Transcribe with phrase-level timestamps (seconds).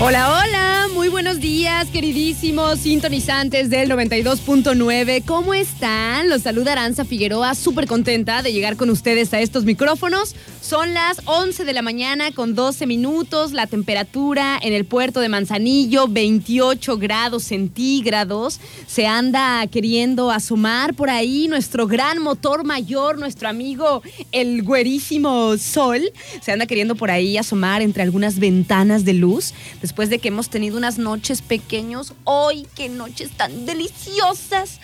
[0.00, 0.77] Hola, hola,
[1.08, 5.22] muy buenos días, queridísimos sintonizantes del 92.9.
[5.24, 6.28] ¿Cómo están?
[6.28, 10.36] Los saluda Aranza Figueroa, súper contenta de llegar con ustedes a estos micrófonos.
[10.60, 15.30] Son las 11 de la mañana con 12 minutos, la temperatura en el puerto de
[15.30, 18.60] Manzanillo, 28 grados centígrados.
[18.86, 26.02] Se anda queriendo asomar por ahí nuestro gran motor mayor, nuestro amigo el güerísimo sol.
[26.42, 30.50] Se anda queriendo por ahí asomar entre algunas ventanas de luz después de que hemos
[30.50, 32.12] tenido unas noches pequeños.
[32.24, 34.80] ¡Hoy qué noches tan deliciosas!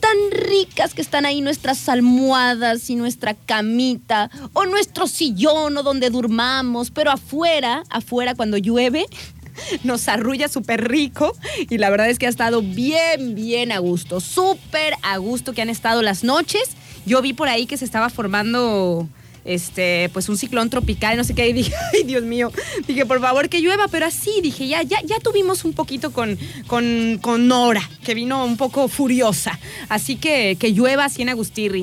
[0.00, 6.10] Tan ricas que están ahí nuestras almohadas y nuestra camita o nuestro sillón o donde
[6.10, 9.06] durmamos, pero afuera, afuera cuando llueve,
[9.84, 11.36] nos arrulla súper rico
[11.68, 15.62] y la verdad es que ha estado bien, bien a gusto, súper a gusto que
[15.62, 16.70] han estado las noches.
[17.06, 19.08] Yo vi por ahí que se estaba formando
[19.44, 22.52] este, pues un ciclón tropical, no sé qué, y dije, ay Dios mío,
[22.86, 26.38] dije, por favor que llueva, pero así, dije, ya, ya, ya tuvimos un poquito con,
[26.66, 31.28] con, con Nora, que vino un poco furiosa, así que que llueva así en.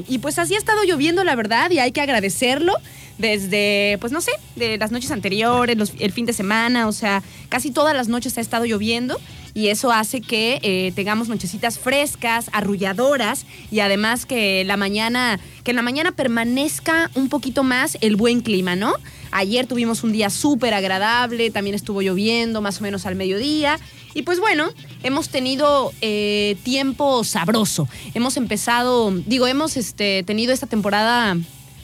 [0.08, 2.74] Y pues así ha estado lloviendo, la verdad, y hay que agradecerlo
[3.18, 7.72] desde, pues no sé, de las noches anteriores, el fin de semana, o sea, casi
[7.72, 9.20] todas las noches ha estado lloviendo
[9.54, 15.72] y eso hace que eh, tengamos nochecitas frescas, arrulladoras y además que la mañana, que
[15.72, 18.94] en la mañana permanezca un poquito más el buen clima, ¿no?
[19.32, 23.80] Ayer tuvimos un día súper agradable, también estuvo lloviendo más o menos al mediodía.
[24.14, 24.70] Y pues bueno,
[25.04, 27.88] hemos tenido eh, tiempo sabroso.
[28.14, 31.38] Hemos empezado, digo, hemos este, tenido esta temporada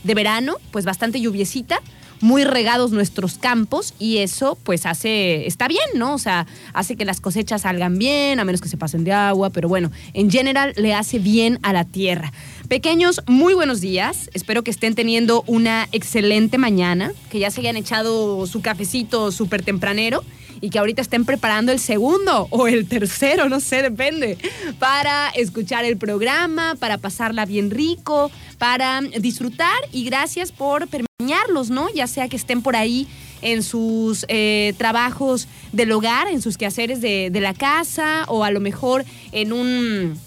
[0.03, 1.81] de verano, pues bastante lluviecita,
[2.21, 6.13] muy regados nuestros campos y eso pues hace, está bien, ¿no?
[6.13, 9.49] O sea, hace que las cosechas salgan bien, a menos que se pasen de agua,
[9.49, 12.31] pero bueno, en general le hace bien a la tierra.
[12.67, 14.29] Pequeños, muy buenos días.
[14.33, 19.63] Espero que estén teniendo una excelente mañana, que ya se hayan echado su cafecito súper
[19.63, 20.23] tempranero
[20.61, 24.37] y que ahorita estén preparando el segundo o el tercero, no sé, depende,
[24.79, 31.89] para escuchar el programa, para pasarla bien rico, para disfrutar y gracias por permearlos, ¿no?
[31.93, 33.07] Ya sea que estén por ahí
[33.41, 38.51] en sus eh, trabajos del hogar, en sus quehaceres de, de, la casa o a
[38.51, 40.19] lo mejor en un...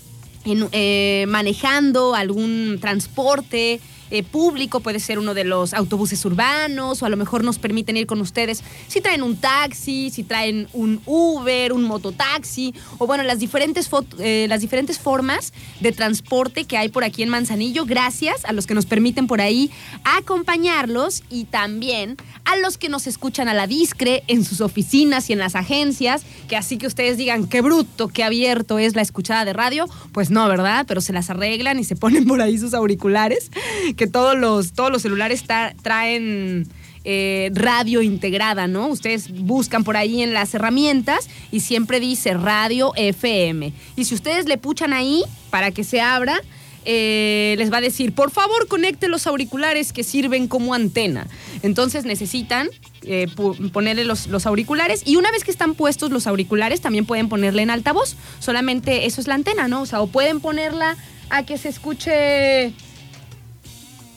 [0.45, 3.81] En, eh, manejando algún transporte,
[4.15, 7.97] eh, público, puede ser uno de los autobuses urbanos o a lo mejor nos permiten
[7.97, 13.25] ir con ustedes si traen un taxi, si traen un Uber, un mototaxi o bueno,
[13.25, 17.85] las diferentes, eh, las diferentes formas de transporte que hay por aquí en Manzanillo.
[17.85, 19.71] Gracias a los que nos permiten por ahí
[20.05, 25.33] acompañarlos y también a los que nos escuchan a la discre en sus oficinas y
[25.33, 29.45] en las agencias, que así que ustedes digan qué bruto, qué abierto es la escuchada
[29.45, 30.85] de radio, pues no, ¿verdad?
[30.87, 33.51] Pero se las arreglan y se ponen por ahí sus auriculares
[33.97, 35.45] que todos los, todos los celulares
[35.83, 36.69] traen
[37.07, 38.89] eh, radio integrada, ¿no?
[38.89, 43.75] Ustedes buscan por ahí en las herramientas y siempre dice radio FM.
[43.95, 46.41] Y si ustedes le puchan ahí para que se abra,
[46.85, 51.27] eh, les va a decir, por favor conecte los auriculares que sirven como antena.
[51.63, 52.69] Entonces necesitan
[53.03, 53.27] eh,
[53.73, 57.63] ponerle los, los, auriculares y una vez que están puestos los auriculares también pueden ponerle
[57.63, 58.17] en altavoz.
[58.39, 59.83] Solamente eso es la antena, ¿no?
[59.83, 60.97] O sea, o pueden ponerla
[61.31, 62.73] a que se escuche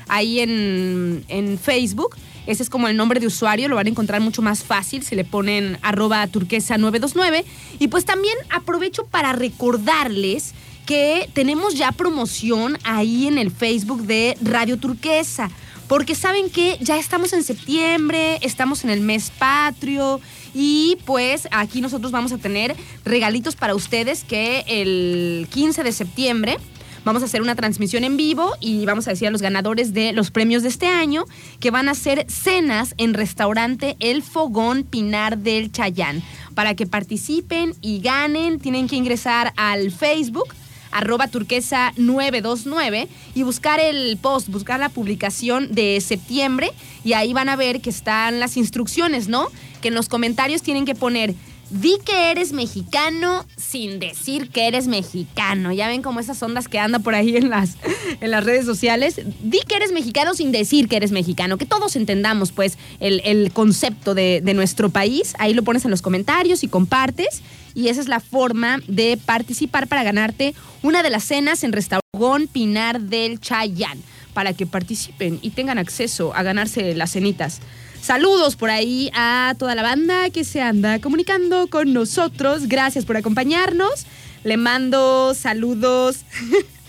[0.09, 2.17] ahí en, en Facebook.
[2.47, 5.15] Ese es como el nombre de usuario, lo van a encontrar mucho más fácil si
[5.15, 7.45] le ponen arroba turquesa 929.
[7.79, 10.55] Y pues también aprovecho para recordarles
[10.87, 15.51] que tenemos ya promoción ahí en el Facebook de Radio Turquesa.
[15.91, 20.21] Porque saben que ya estamos en septiembre, estamos en el mes patrio
[20.55, 26.59] y pues aquí nosotros vamos a tener regalitos para ustedes que el 15 de septiembre
[27.05, 30.13] vamos a hacer una transmisión en vivo y vamos a decir a los ganadores de
[30.13, 31.25] los premios de este año
[31.59, 36.23] que van a ser cenas en restaurante El Fogón Pinar del Chayán.
[36.55, 40.55] Para que participen y ganen, tienen que ingresar al Facebook
[40.91, 46.73] arroba turquesa 929 y buscar el post, buscar la publicación de septiembre
[47.05, 49.49] y ahí van a ver que están las instrucciones, ¿no?
[49.81, 51.35] Que en los comentarios tienen que poner
[51.71, 55.73] Di que eres mexicano sin decir que eres mexicano.
[55.73, 57.77] Ya ven como esas ondas que andan por ahí en las,
[58.21, 59.21] en las redes sociales.
[59.41, 61.59] Di que eres mexicano sin decir que eres mexicano.
[61.59, 65.35] Que todos entendamos, pues, el, el concepto de, de nuestro país.
[65.39, 67.41] Ahí lo pones en los comentarios y compartes.
[67.75, 72.49] Y esa es la forma de participar para ganarte una de las cenas en Restaurante
[72.53, 73.99] Pinar del Chayán.
[74.35, 77.61] Para que participen y tengan acceso a ganarse las cenitas.
[78.01, 82.67] Saludos por ahí a toda la banda que se anda comunicando con nosotros.
[82.67, 84.07] Gracias por acompañarnos.
[84.45, 86.25] Le mando saludos.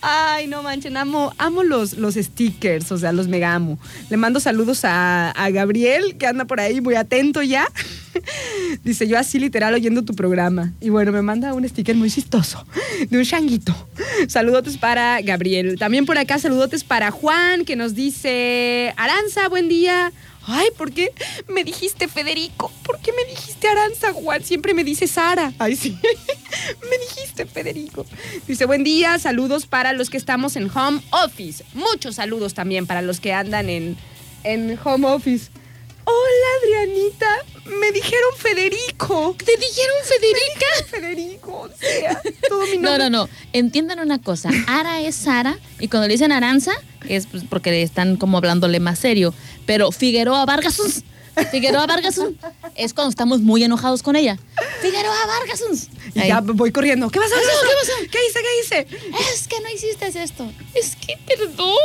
[0.00, 3.78] Ay, no manchen, amo, amo los, los stickers, o sea, los mega amo.
[4.08, 7.68] Le mando saludos a, a Gabriel, que anda por ahí muy atento ya.
[8.84, 10.72] Dice, yo así literal oyendo tu programa.
[10.80, 12.64] Y bueno, me manda un sticker muy chistoso,
[13.08, 13.74] de un changuito.
[14.28, 15.78] Saludotes para Gabriel.
[15.78, 20.12] También por acá, saludotes para Juan, que nos dice, Aranza, buen día.
[20.46, 21.12] Ay, ¿por qué
[21.48, 22.72] me dijiste Federico?
[22.82, 24.42] ¿Por qué me dijiste Aranza, Juan?
[24.42, 25.52] Siempre me dice Sara.
[25.58, 25.96] Ay, sí.
[26.90, 28.06] me dijiste Federico.
[28.48, 31.64] Dice, buen día, saludos para los que estamos en home office.
[31.74, 33.96] Muchos saludos también para los que andan en,
[34.42, 35.50] en home office.
[36.04, 37.26] Hola, Adrianita.
[37.80, 39.36] Me dijeron Federico.
[39.38, 40.66] ¿Te dijeron Federica?
[40.90, 43.10] Federico, o sea, todo mi No, nombre.
[43.10, 43.28] no, no.
[43.52, 44.50] Entiendan una cosa.
[44.66, 46.72] Ara es Sara y cuando le dicen Aranza
[47.08, 49.32] es pues, porque están como hablándole más serio.
[49.66, 51.04] Pero Figueroa Vargas,
[51.50, 52.20] Figueroa Vargas
[52.76, 54.38] es cuando estamos muy enojados con ella.
[54.82, 55.62] Figueroa Vargas.
[56.14, 57.08] Y ya voy corriendo.
[57.10, 57.34] ¿Qué pasó?
[57.34, 57.40] ¿Qué
[57.80, 57.92] pasó?
[58.10, 58.40] ¿Qué hice?
[58.40, 59.32] ¿Qué hice?
[59.32, 60.50] Es que no hiciste esto.
[60.74, 61.76] Es que perdón.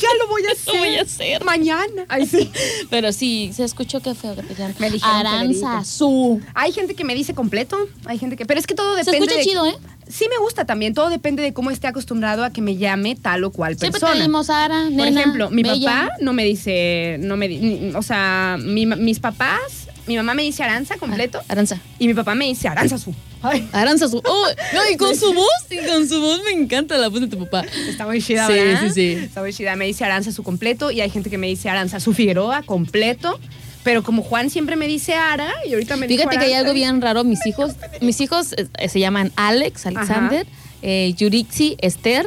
[0.00, 0.78] Ya lo voy a Lo hacer.
[0.78, 1.44] voy a hacer.
[1.44, 2.04] Mañana.
[2.08, 2.50] Ay, sí.
[2.90, 4.74] Pero sí, se escuchó que llaman.
[4.78, 5.84] Me Aranza.
[5.84, 6.40] Su.
[6.54, 7.76] Hay gente que me dice completo.
[8.06, 8.46] Hay gente que.
[8.46, 9.26] Pero es que todo Se depende.
[9.26, 9.76] escucha de- chido, ¿eh?
[10.08, 10.94] Sí, me gusta también.
[10.94, 14.14] Todo depende de cómo esté acostumbrado a que me llame tal o cual Siempre persona.
[14.18, 15.90] te dimos Ara, Por ejemplo, mi bella.
[15.90, 20.42] papá no me dice, no me, di- o sea, mi mis papás, mi mamá me
[20.42, 21.78] dice Aranza completo Aranza.
[21.98, 23.14] y mi papá me dice Aranza su.
[23.42, 24.18] Ay, Aranza su.
[24.24, 27.26] Oh, no, y con su voz, y con su voz me encanta la voz de
[27.28, 27.64] tu papá.
[27.88, 28.80] está muy chida, Sí, ¿verdad?
[28.82, 29.12] sí, sí.
[29.24, 29.76] Está muy chida.
[29.76, 33.38] Me dice Aranza su completo y hay gente que me dice Aranza su Figueroa completo.
[33.84, 36.72] Pero como Juan siempre me dice Ara y ahorita me dijo Fíjate que hay algo
[36.72, 37.22] bien raro.
[37.22, 40.46] Mis hijos, mis hijos eh, se llaman Alex, Alexander,
[40.82, 42.26] eh, Yurixi, Esther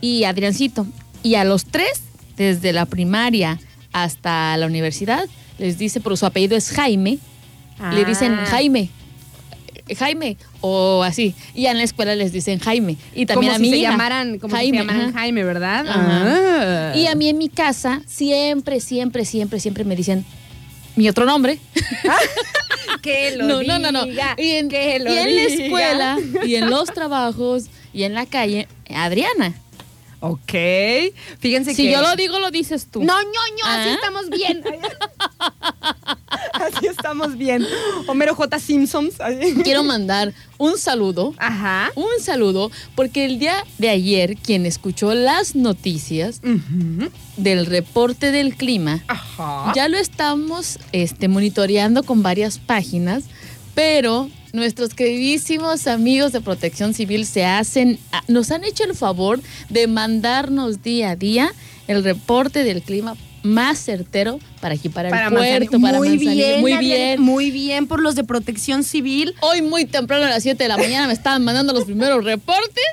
[0.00, 0.86] y Adriancito.
[1.22, 2.00] Y a los tres,
[2.36, 3.58] desde la primaria
[3.92, 5.26] hasta la universidad,
[5.58, 7.18] les dice, por su apellido es Jaime,
[7.92, 8.46] le dicen Ah.
[8.48, 8.88] Jaime.
[9.88, 13.58] eh, Jaime o así y en la escuela les dicen Jaime y también como a
[13.58, 15.12] si mi se llamaran, como si se Jaime, llamaran ajá.
[15.12, 15.86] Jaime, ¿verdad?
[15.86, 16.22] Ajá.
[16.92, 16.96] Ah.
[16.96, 20.24] Y a mí en mi casa siempre, siempre, siempre, siempre me dicen
[20.96, 21.58] mi otro nombre.
[23.02, 24.04] que lo no, no, no, no.
[24.06, 25.64] diga, Y en, que lo y en la diga.
[25.64, 29.54] escuela, y en los trabajos, y en la calle, Adriana.
[30.20, 30.52] Ok.
[31.38, 31.92] Fíjense Si que.
[31.92, 33.00] yo lo digo, lo dices tú.
[33.04, 33.94] No, no, no, así Ah.
[33.94, 34.62] estamos bien.
[36.74, 37.66] así estamos bien.
[38.06, 38.58] Homero J.
[38.58, 39.14] Simpsons.
[39.62, 41.34] Quiero mandar un saludo.
[41.38, 41.90] Ajá.
[41.94, 46.40] Un saludo, porque el día de ayer, quien escuchó las noticias
[47.36, 49.72] del reporte del clima, Ajá.
[49.74, 53.24] ya lo estamos este, monitoreando con varias páginas,
[53.74, 59.40] pero nuestros queridísimos amigos de Protección Civil se hacen, ah, nos han hecho el favor
[59.68, 61.52] de mandarnos día a día
[61.86, 63.16] el reporte del clima
[63.46, 65.80] más certero para aquí, para, Para el puerto, Manzanillo.
[65.82, 66.34] para muy Manzanillo.
[66.46, 67.20] bien, Muy bien.
[67.22, 69.34] Muy bien por los de protección civil.
[69.40, 72.84] Hoy muy temprano a las 7 de la mañana me estaban mandando los primeros reportes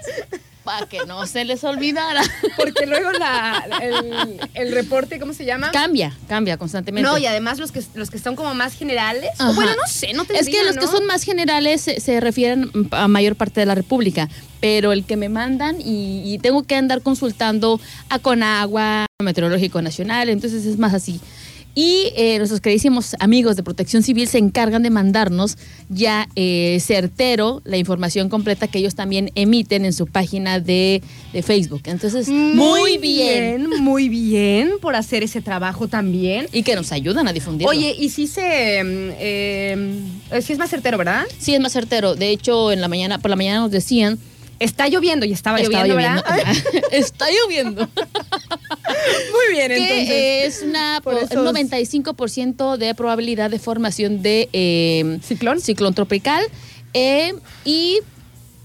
[0.64, 2.22] para que no se les olvidara.
[2.58, 5.72] Porque luego la, el, el reporte, ¿cómo se llama?
[5.72, 7.10] Cambia, cambia constantemente.
[7.10, 9.32] No, y además los que, los que están como más generales.
[9.40, 12.20] o bueno, no sé, no te Es que los que son más generales se, se
[12.20, 14.30] refieren a mayor parte de la República,
[14.60, 17.80] pero el que me mandan y, y tengo que andar consultando
[18.10, 21.20] a Conagua, a Meteorológico Nacional, entonces es más así.
[21.76, 25.58] Y eh, nuestros queridísimos amigos de Protección Civil se encargan de mandarnos
[25.90, 31.02] ya eh, certero la información completa que ellos también emiten en su página de,
[31.34, 31.82] de Facebook.
[31.86, 33.70] Entonces, muy, bien.
[33.82, 36.48] Muy bien por hacer ese trabajo también.
[36.54, 37.72] Y que nos ayudan a difundirlo.
[37.72, 38.84] Oye, y sí se.
[38.84, 41.26] mm, eh, sí es más certero, ¿verdad?
[41.40, 42.16] Sí, es más certero.
[42.16, 44.20] De hecho, en la mañana, por la mañana nos decían.
[44.60, 46.24] Está lloviendo y estaba, Estaba lloviendo.
[46.92, 47.90] Está lloviendo.
[49.32, 50.08] Muy bien, entonces.
[50.08, 55.60] que es una por pro- esos- un 95% de probabilidad de formación de eh, ¿Ciclón?
[55.60, 56.44] ciclón tropical
[56.94, 57.34] eh,
[57.66, 58.00] y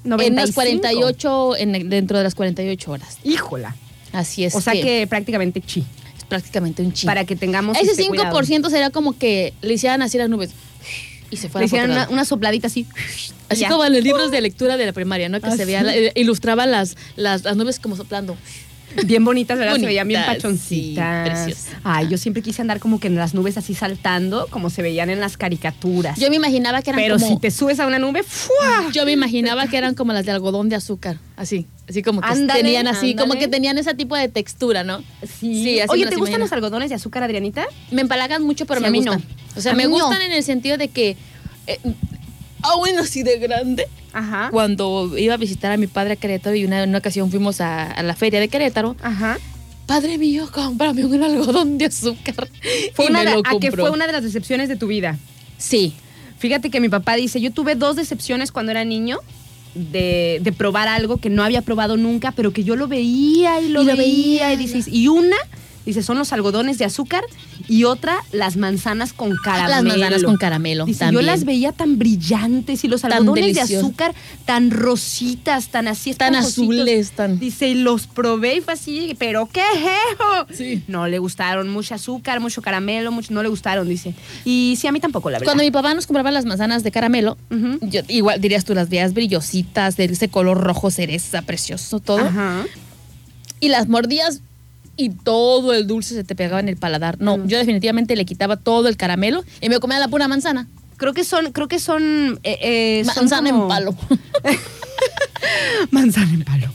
[0.05, 0.55] en las 95.
[0.55, 3.19] 48 en dentro de las 48 horas.
[3.25, 3.75] Híjola.
[4.13, 4.55] Así es.
[4.55, 5.85] o sea que, prácticamente chi.
[6.17, 7.11] es prácticamente un chingo.
[7.11, 7.77] Para que tengamos.
[7.77, 8.71] Ese este, 5% cuidado.
[8.71, 10.51] sería como que le hicieran así las nubes
[11.31, 11.79] y se por otro
[12.11, 12.87] una, sopladita así.
[13.49, 13.69] Así ya.
[13.69, 15.41] como en los libros de lectura de la primaria, ¿no?
[15.41, 15.93] Que Ah, se veían, sí.
[15.95, 18.37] eh, ilustraban las, las, las nubes como soplando.
[19.07, 19.77] Bien bonitas, ¿verdad?
[19.77, 21.55] se veían bien pachoncitas.
[21.55, 21.71] sí.
[21.85, 25.11] Ay, yo siempre quise andar como que en las nubes así saltando, como se veían
[25.11, 26.19] en las caricaturas.
[26.19, 27.29] Yo me imaginaba que eran Pero como...
[27.29, 28.91] si te subes a una nube, ¡fua!
[28.93, 32.29] Yo me imaginaba que eran como las de algodón de azúcar, así, así como que
[32.29, 35.03] Ándale, tenían así, como que tenían ese tipo de textura, ¿no?
[35.39, 35.81] Sí.
[35.81, 37.67] así Oye, ¿te gustan los algodones de azúcar, Adrianita?
[37.91, 39.21] Me empalagan mucho, pero Sí, me a mí gustan.
[39.21, 39.57] no.
[39.57, 39.91] O sea, A me no.
[39.91, 41.17] gustan en el sentido de que
[41.67, 41.79] eh,
[42.63, 44.49] aún así de grande, Ajá.
[44.51, 47.61] cuando iba a visitar a mi padre a Querétaro y una, en una ocasión fuimos
[47.61, 49.39] a, a la feria de Querétaro, Ajá.
[49.87, 52.49] padre mío, cómprame un algodón de azúcar.
[52.95, 54.87] Fue Y una me de- lo a que fue una de las decepciones de tu
[54.87, 55.19] vida.
[55.59, 55.95] Sí.
[56.39, 59.19] Fíjate que mi papá dice, yo tuve dos decepciones cuando era niño
[59.75, 63.69] de, de probar algo que no había probado nunca, pero que yo lo veía y
[63.69, 64.47] lo, Y lo veía.
[64.49, 64.53] veía.
[64.53, 65.37] Y, dices, y una,
[65.85, 67.25] dice, son los algodones de azúcar
[67.69, 69.69] y otra, las manzanas con caramelo.
[69.69, 70.87] Las manzanas con caramelo.
[70.87, 71.23] Dice, también.
[71.23, 76.15] yo las veía tan brillantes y los Tan algodones de azúcar tan rositas, tan así
[76.15, 77.39] Tan azules, tan...
[77.39, 80.47] Dice, y los probé y fue así, pero ¿qué eso?
[80.53, 80.83] Sí.
[80.89, 84.15] No le gustaron, mucho azúcar, mucho caramelo, mucho, no le gustaron, dice.
[84.45, 85.53] Y sí, a mí tampoco, la verdad.
[85.53, 87.37] Cuando mi papá nos compraba las manzanas de caramelo,
[87.83, 92.21] yo, igual dirías tú, las veías brillositas, de ese color rojo cereza, precioso todo.
[92.21, 92.65] Ajá.
[93.61, 94.41] Y las mordías
[94.99, 97.19] y todo el dulce se te pegaba en el paladar.
[97.21, 97.47] No, Mm.
[97.49, 100.69] yo definitivamente le quitaba todo el caramelo y me comía la pura manzana.
[100.99, 103.97] Creo que son, creo que son, eh, eh, son Manzana como- en palo.
[105.91, 106.67] Manzana en palo.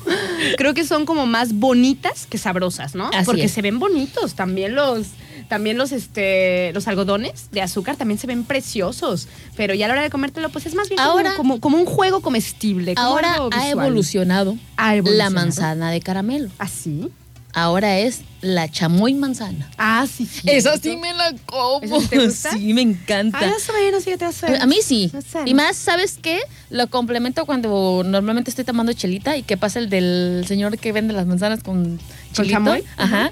[0.58, 3.08] Creo que son como más bonitas que sabrosas, ¿no?
[3.14, 3.52] Así Porque es.
[3.52, 4.34] se ven bonitos.
[4.36, 5.08] También los,
[5.50, 9.28] también los, este, los algodones de azúcar también se ven preciosos.
[9.58, 11.78] Pero ya a la hora de comértelo, pues es más bien como- Ahora- como, como
[11.78, 12.96] un juego comestible.
[12.96, 15.18] como Ahora ha evolucionado, Ha evolucionado.
[15.18, 16.50] la manzana de caramelo.
[16.58, 17.10] ¿Así?
[17.54, 19.70] Ahora es la chamoy manzana.
[19.78, 20.28] Ah, sí.
[20.46, 21.82] Esa sí me la como.
[21.84, 22.52] ¿Esa sí te gusta?
[22.52, 23.40] Sí, me encanta.
[23.42, 25.12] Ah, eso menos, fíjate, eso A mí sí.
[25.14, 25.20] No.
[25.46, 26.40] Y más, ¿sabes qué?
[26.70, 31.14] Lo complemento cuando normalmente estoy tomando chelita y que pasa el del señor que vende
[31.14, 32.00] las manzanas con
[32.34, 32.54] chilito.
[32.56, 32.84] chamoy?
[32.98, 33.32] Ajá.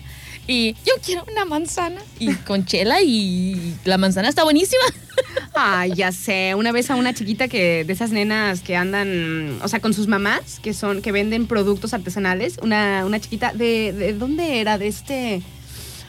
[0.52, 2.02] Y yo quiero una manzana.
[2.20, 4.84] Y con chela y la manzana está buenísima.
[5.54, 6.56] Ay, ya sé.
[6.56, 10.08] Una vez a una chiquita que de esas nenas que andan, o sea, con sus
[10.08, 14.88] mamás, que son, que venden productos artesanales, una, una chiquita de, de dónde era, de
[14.88, 15.42] este,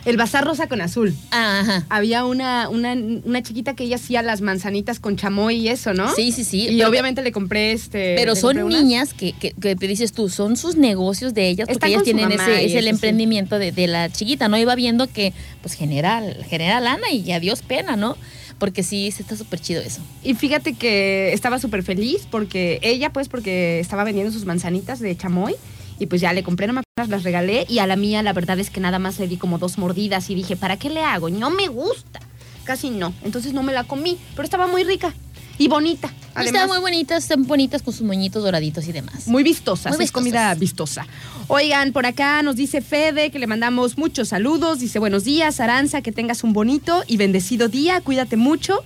[0.05, 1.15] el bazar rosa con azul.
[1.31, 1.87] Ajá.
[1.89, 6.13] Había una, una, una chiquita que ella hacía las manzanitas con chamoy y eso, ¿no?
[6.15, 6.67] Sí, sí, sí.
[6.69, 8.15] Y Pero- obviamente le compré este.
[8.17, 12.03] Pero son niñas que, que, que dices tú, son sus negocios de ellas, porque ellas
[12.03, 12.91] tienen ese, es el sí.
[12.91, 14.59] emprendimiento de, de la chiquita, ¿no?
[14.59, 18.17] Iba viendo que pues genera, genera lana y adiós pena, ¿no?
[18.59, 20.01] Porque sí, sí está súper chido eso.
[20.23, 25.17] Y fíjate que estaba súper feliz porque ella, pues, porque estaba vendiendo sus manzanitas de
[25.17, 25.55] chamoy.
[25.99, 27.67] Y pues ya le compré, no me las regalé.
[27.69, 30.31] Y a la mía, la verdad es que nada más le di como dos mordidas
[30.31, 31.29] y dije, ¿para qué le hago?
[31.31, 32.21] No me gusta.
[32.65, 33.13] Casi no.
[33.25, 34.19] Entonces no me la comí.
[34.35, 35.13] Pero estaba muy rica
[35.59, 36.13] y bonita.
[36.35, 39.27] Además, Están muy bonitas, están bonitas con sus moñitos doraditos y demás.
[39.27, 39.97] muy vistosas.
[39.97, 41.07] Muy Es comida vistosa.
[41.49, 44.79] Oigan, por acá nos dice Fede que le mandamos muchos saludos.
[44.79, 48.01] Dice, buenos días, Aranza, que tengas un bonito y bendecido día.
[48.01, 48.83] Cuídate mucho.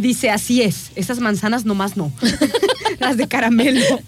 [0.00, 0.92] Dice, así es.
[0.96, 2.12] Esas manzanas nomás no.
[2.98, 4.00] Las de caramelo.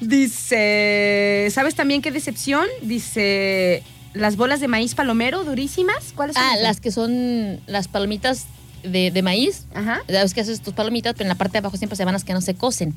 [0.00, 2.66] Dice, ¿sabes también qué decepción?
[2.82, 3.82] Dice,
[4.14, 6.12] las bolas de maíz palomero durísimas.
[6.14, 6.44] ¿Cuáles son?
[6.44, 8.44] Ah, las que son las palomitas
[8.82, 9.66] de, de maíz.
[9.74, 10.02] Ajá.
[10.08, 12.24] Sabes que haces tus palomitas, pero en la parte de abajo siempre se van las
[12.24, 12.94] que no se cocen.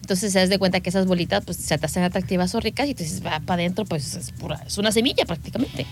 [0.00, 2.88] Entonces se das de cuenta que esas bolitas pues se te hacen atractivas o ricas
[2.88, 5.86] y tú dices, va para adentro, pues es pura, es una semilla prácticamente.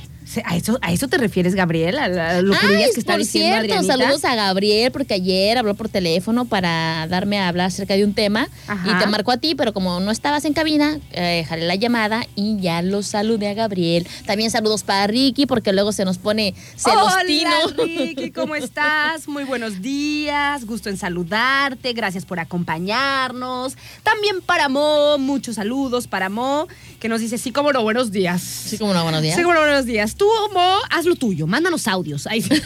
[0.45, 1.99] ¿A eso, ¿A eso te refieres, Gabriel?
[1.99, 3.97] ¿A, lo que digas que está por diciendo cierto, Adrianita?
[3.97, 8.13] saludos a Gabriel porque ayer habló por teléfono para darme a hablar acerca de un
[8.13, 8.91] tema Ajá.
[8.91, 12.27] y te marcó a ti, pero como no estabas en cabina, eh, jalé la llamada
[12.35, 14.07] y ya lo saludé a Gabriel.
[14.27, 17.51] También saludos para Ricky porque luego se nos pone celostino.
[17.67, 19.29] Hola, Ricky, ¿cómo estás?
[19.29, 23.77] Muy buenos días, gusto en saludarte, gracias por acompañarnos.
[24.07, 26.69] También para Mo, muchos saludos para Mo,
[27.01, 28.41] que nos dice, sí, como no, buenos días.
[28.41, 29.35] Sí, como no, buenos días.
[29.35, 30.15] Sí, como no, buenos días.
[30.15, 32.29] Tú, Mo, haz lo tuyo, mándanos audios.
[32.29, 32.51] Ahí sí.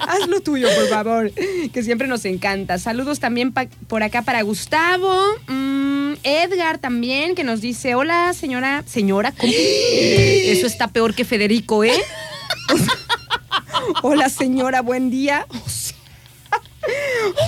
[0.00, 2.78] Haz lo tuyo, por favor, que siempre nos encanta.
[2.78, 5.16] Saludos también por acá para Gustavo.
[5.46, 8.82] Mm, Edgar también, que nos dice, hola, señora.
[8.86, 9.52] Señora, ¿cómo?
[9.92, 12.02] Eso está peor que Federico, ¿eh?
[14.02, 15.46] hola, señora, buen día.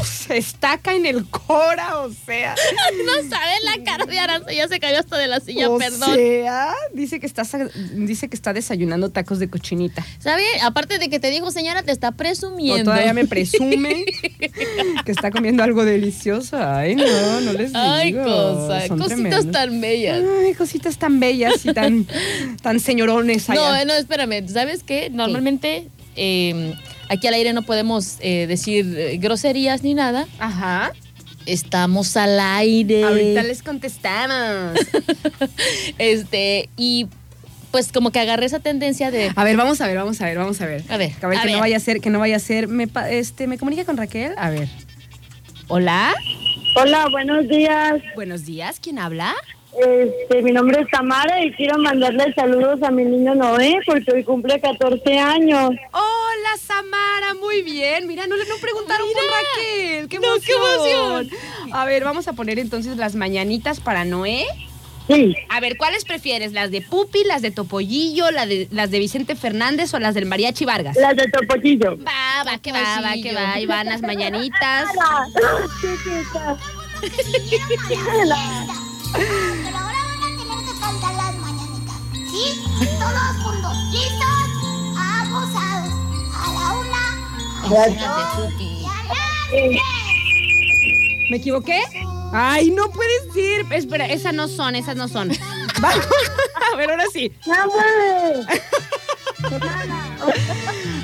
[0.01, 2.55] O se estaca en el cora, o sea.
[3.07, 6.15] No sabe la cara de Aranza, ya se cayó hasta de la silla, o perdón.
[6.15, 7.43] sea, dice que, está,
[7.95, 10.05] dice que está desayunando tacos de cochinita.
[10.19, 10.45] ¿Sabe?
[10.63, 12.85] Aparte de que te dijo, señora, te está O presumiendo.
[12.91, 14.05] todavía me presume
[15.05, 16.57] que está comiendo algo delicioso.
[16.61, 17.81] Ay, no, no les digo.
[17.83, 19.53] Ay, cosa, Son cositas tremendos.
[19.53, 20.23] tan bellas.
[20.45, 22.07] Ay, cositas tan bellas y tan,
[22.63, 23.83] tan señorones No, allá.
[23.83, 24.47] eh, no, espérame.
[24.49, 25.11] ¿Sabes qué?
[25.11, 26.75] Normalmente eh,
[27.11, 30.27] aquí al aire no podemos eh, decir eh, groserías ni nada.
[30.39, 30.93] Ajá.
[31.45, 33.05] Estamos al aire.
[33.05, 34.79] Ahorita les contestamos.
[35.99, 37.09] Este, y
[37.71, 39.33] pues como que agarré esa tendencia de.
[39.35, 40.85] A ver, vamos a ver, vamos a ver, vamos a ver.
[40.89, 41.57] A ver, a ver a que ver.
[41.57, 42.69] no vaya a ser, que no vaya a ser.
[42.69, 44.35] Me, este, me comunica con Raquel.
[44.37, 44.69] A ver.
[45.69, 46.15] Hola.
[46.77, 48.01] Hola, buenos días.
[48.15, 48.79] Buenos días.
[48.81, 49.35] ¿Quién habla?
[49.79, 54.25] Este, mi nombre es Tamara y quiero mandarle saludos a mi niño Noé porque hoy
[54.25, 55.71] cumple 14 años.
[55.93, 58.07] Hola, Samara, muy bien.
[58.09, 60.09] Mira, no, le- no preguntaron por Raquel.
[60.09, 61.31] ¡Qué No, qué emoción!
[61.73, 64.45] A ver, vamos a poner entonces las mañanitas para Noé.
[65.07, 66.53] Sí, A ver, ¿cuáles prefieres?
[66.53, 70.27] ¿Las de Pupi, las de Topollillo, la de, las de Vicente Fernández o las del
[70.27, 70.97] Mariachi Vargas?
[70.97, 71.97] las de Topollillo.
[71.99, 73.53] Va, va, que va, va, que va.
[73.55, 74.89] Ahí van las mañanitas.
[79.13, 81.97] Pero ahora van a tener que cantar las mañanitas.
[82.31, 82.63] ¿Sí?
[82.99, 83.77] Todos juntos.
[83.91, 84.49] ¿Listos?
[84.97, 85.93] Abusados.
[86.35, 87.05] A la una.
[87.65, 88.91] A la y a.
[91.31, 91.81] ¿Me equivoqué?
[92.33, 93.73] Ay, no puede ser.
[93.73, 95.29] Espera, esas no son, esas no son.
[95.81, 96.07] Vamos,
[96.73, 97.33] a ver, ahora sí.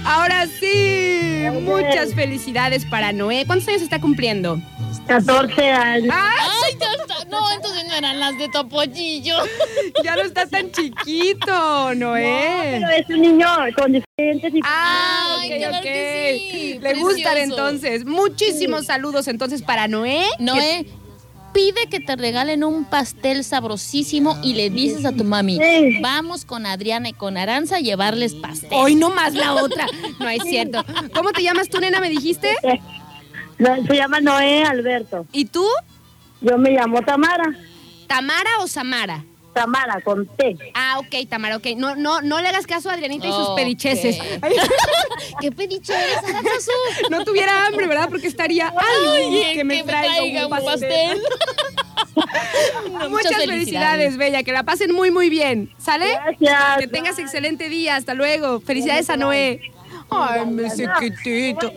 [0.04, 1.44] Ahora sí.
[1.62, 3.44] Muchas felicidades para Noé.
[3.46, 4.60] ¿Cuántos años está cumpliendo?
[5.06, 6.14] 14 años.
[6.14, 6.65] ¡Ah!
[7.40, 9.36] No, entonces no eran las de Topollillo.
[10.04, 12.78] Ya no está tan chiquito, Noé.
[12.80, 13.46] Pero es un niño
[13.76, 15.82] con diferentes y Ah, Ay, ok, claro ok.
[15.82, 17.40] que sí, Le gustan precioso.
[17.68, 18.04] entonces.
[18.04, 20.22] Muchísimos saludos entonces para Noé.
[20.38, 20.86] Noé,
[21.52, 25.58] pide que te regalen un pastel sabrosísimo y le dices a tu mami,
[26.02, 28.68] vamos con Adriana y con Aranza a llevarles pastel.
[28.72, 29.86] Hoy no más la otra.
[30.20, 30.84] No es cierto.
[31.14, 32.00] ¿Cómo te llamas tú, nena?
[32.00, 32.48] ¿Me dijiste?
[33.58, 35.26] se llama Noé Alberto.
[35.32, 35.64] ¿Y tú?
[36.40, 37.44] Yo me llamo Tamara.
[38.06, 39.24] ¿Tamara o Samara?
[39.52, 40.56] Tamara con T.
[40.74, 41.68] Ah, ok, Tamara, ok.
[41.78, 43.56] No, no, no le hagas caso a Adrianita y sus Ok.
[43.56, 44.18] pedicheces.
[45.40, 46.18] ¿Qué pediche eres?
[47.10, 48.08] No tuviera hambre, ¿verdad?
[48.10, 48.68] Porque estaría.
[48.76, 49.24] ¡Ay!
[49.24, 51.20] Oye, que me traiga un pastel.
[52.90, 54.42] No, Muchas felicidades, Bella.
[54.42, 55.70] Que la pasen muy, muy bien.
[55.78, 56.06] ¿Sale?
[56.38, 56.78] Gracias.
[56.78, 57.96] Que tengas excelente día.
[57.96, 58.60] Hasta luego.
[58.60, 59.60] Felicidades a Noé.
[60.08, 61.72] Ay, me chiquitito.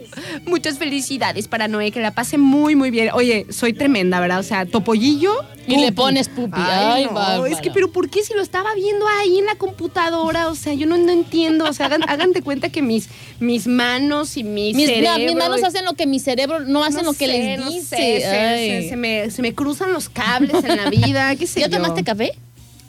[0.45, 1.91] Muchas felicidades para Noé.
[1.91, 3.09] Que la pase muy, muy bien.
[3.13, 4.39] Oye, soy tremenda, ¿verdad?
[4.39, 5.33] O sea, topollillo.
[5.67, 6.53] Y le pones pupi.
[6.59, 7.51] Ay, no, bárbara.
[7.51, 10.47] Es que, pero ¿por qué si lo estaba viendo ahí en la computadora?
[10.49, 11.65] O sea, yo no, no entiendo.
[11.65, 15.17] O sea, hagan, hagan de cuenta que mis, mis manos y mi Mis, cerebro...
[15.25, 17.69] mis manos hacen lo que mi cerebro no hace no lo que sé, les no
[17.69, 17.95] dice.
[17.97, 18.83] sé, se- Ay.
[18.83, 21.35] se, se me, se me cruzan los cables en la vida.
[21.35, 21.77] ¿Qué sé ¿Ya yo?
[21.77, 22.31] tomaste café?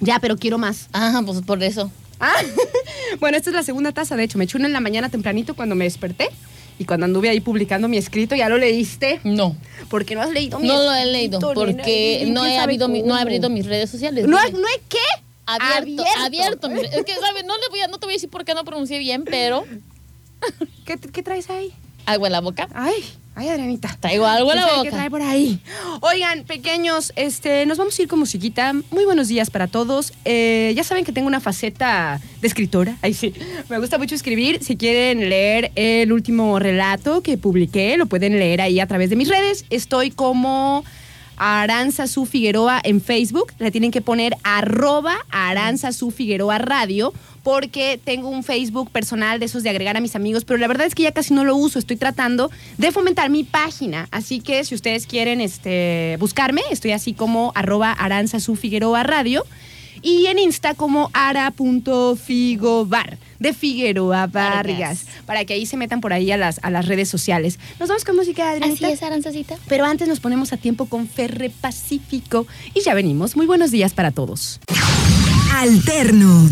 [0.00, 0.88] Ya, pero quiero más.
[0.92, 1.90] Ah, pues por eso.
[2.20, 2.34] Ah,
[3.20, 4.38] bueno, esta es la segunda taza, de hecho.
[4.38, 6.28] Me eché una en la mañana tempranito cuando me desperté.
[6.78, 9.20] Y cuando anduve ahí publicando mi escrito, ¿ya lo leíste?
[9.24, 9.54] No.
[9.90, 12.88] ¿Por qué no has leído mi No lo he leído porque ¿Quién no he, habido
[12.88, 13.20] mi- no he cómo?
[13.20, 14.26] abierto mis redes sociales.
[14.26, 14.38] ¿No.
[14.38, 14.98] ¿No he qué?
[15.46, 16.68] abierto, abierto.
[16.70, 17.44] mis re- Es que, ¿sabes?
[17.44, 19.64] No, le voy a, no te voy a decir por qué no pronuncié bien, pero
[20.86, 21.72] ¿Qué, qué traes ahí?
[22.06, 22.66] algo en la boca.
[22.72, 22.94] Ay,
[23.34, 23.96] ay, Adrianita.
[24.00, 24.96] Traigo algo en la ¿Quién sabe ¿Qué boca.
[24.96, 25.60] trae por ahí?
[26.00, 28.72] Oigan, pequeños, este, nos vamos a ir con musiquita.
[28.90, 30.12] Muy buenos días para todos.
[30.24, 32.96] Eh, ya saben que tengo una faceta de escritora.
[33.02, 33.32] Ahí sí.
[33.68, 34.62] Me gusta mucho escribir.
[34.62, 39.16] Si quieren leer el último relato que publiqué, lo pueden leer ahí a través de
[39.16, 39.64] mis redes.
[39.70, 40.84] Estoy como
[41.42, 43.54] Aranza Su Figueroa en Facebook.
[43.58, 49.46] Le tienen que poner arroba Aranza Su Figueroa Radio porque tengo un Facebook personal de
[49.46, 51.56] esos de agregar a mis amigos, pero la verdad es que ya casi no lo
[51.56, 51.78] uso.
[51.78, 54.06] Estoy tratando de fomentar mi página.
[54.10, 57.96] Así que si ustedes quieren este, buscarme, estoy así como arroba
[59.02, 59.46] Radio.
[60.02, 66.30] Y en Insta como ara.figobar de Figueroa Vargas, para que ahí se metan por ahí
[66.30, 67.58] a las, a las redes sociales.
[67.78, 68.86] Nos vamos con música, Adrianita.
[68.86, 69.56] Así es, Aranzacita.
[69.68, 73.36] Pero antes nos ponemos a tiempo con Ferre Pacífico y ya venimos.
[73.36, 74.60] Muy buenos días para todos.
[75.54, 76.50] Alterno.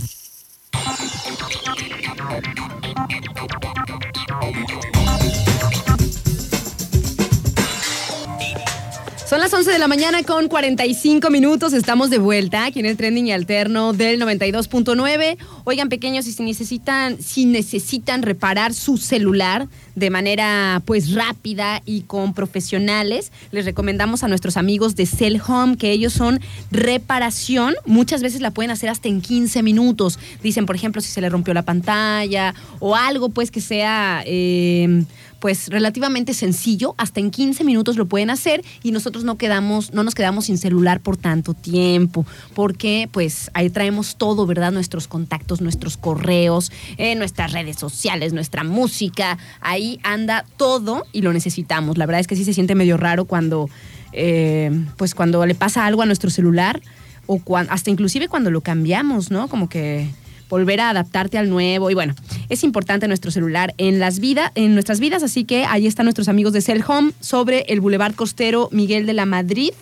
[9.28, 11.74] Son las las 11 de la mañana con 45 minutos.
[11.74, 15.36] Estamos de vuelta aquí en el trending y alterno del 92.9.
[15.64, 22.32] Oigan, pequeños, si necesitan, si necesitan reparar su celular de manera pues rápida y con
[22.32, 27.74] profesionales, les recomendamos a nuestros amigos de Cell Home que ellos son reparación.
[27.84, 30.18] Muchas veces la pueden hacer hasta en 15 minutos.
[30.42, 35.04] Dicen, por ejemplo, si se le rompió la pantalla o algo pues que sea eh,
[35.40, 40.02] pues relativamente sencillo, hasta en 15 minutos lo pueden hacer y nosotros no quedamos, no
[40.02, 44.72] nos quedamos sin celular por tanto tiempo, porque pues ahí traemos todo, ¿verdad?
[44.72, 51.32] Nuestros contactos, nuestros correos, eh, nuestras redes sociales, nuestra música, ahí anda todo y lo
[51.32, 51.98] necesitamos.
[51.98, 53.70] La verdad es que sí se siente medio raro cuando,
[54.12, 56.80] eh, pues cuando le pasa algo a nuestro celular
[57.26, 59.48] o cuan- hasta inclusive cuando lo cambiamos, ¿no?
[59.48, 60.08] Como que
[60.48, 62.14] volver a adaptarte al nuevo y bueno,
[62.48, 66.28] es importante nuestro celular en las vidas, en nuestras vidas, así que ahí están nuestros
[66.28, 69.72] amigos de Cell Home sobre el Boulevard Costero Miguel de la Madrid,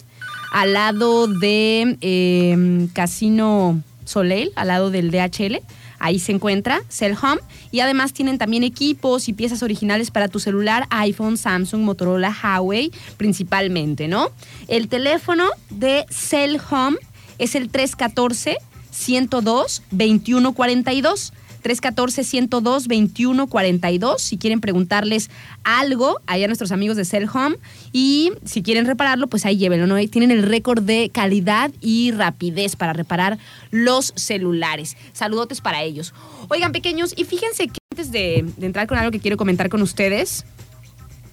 [0.52, 5.60] al lado de eh, Casino Soleil, al lado del DHL.
[5.98, 10.40] Ahí se encuentra Cell Home y además tienen también equipos y piezas originales para tu
[10.40, 14.30] celular, iPhone, Samsung, Motorola, Huawei, principalmente, ¿no?
[14.68, 16.98] El teléfono de Cell Home
[17.38, 18.58] es el 314
[18.96, 21.32] 102 2142.
[21.66, 24.18] 314-102-2142.
[24.18, 25.30] Si quieren preguntarles
[25.64, 27.56] algo, ahí a nuestros amigos de Cell Home.
[27.92, 29.88] Y si quieren repararlo, pues ahí llévenlo.
[29.88, 29.96] ¿no?
[30.08, 33.38] Tienen el récord de calidad y rapidez para reparar
[33.72, 34.96] los celulares.
[35.12, 36.14] Saludotes para ellos.
[36.48, 39.82] Oigan, pequeños, y fíjense que antes de, de entrar con algo que quiero comentar con
[39.82, 40.44] ustedes,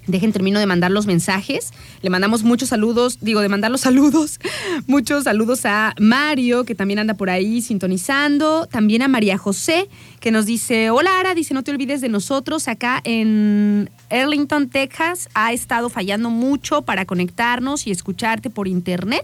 [0.08, 1.72] Dejen termino de mandar los mensajes.
[2.02, 4.40] Le mandamos muchos saludos, digo, de mandar los saludos.
[4.88, 8.68] Muchos saludos a Mario, que también anda por ahí sintonizando.
[8.68, 9.88] También a María José,
[10.20, 15.30] que nos dice, hola Ara, dice, no te olvides de nosotros acá en Arlington, Texas.
[15.34, 19.24] Ha estado fallando mucho para conectarnos y escucharte por internet.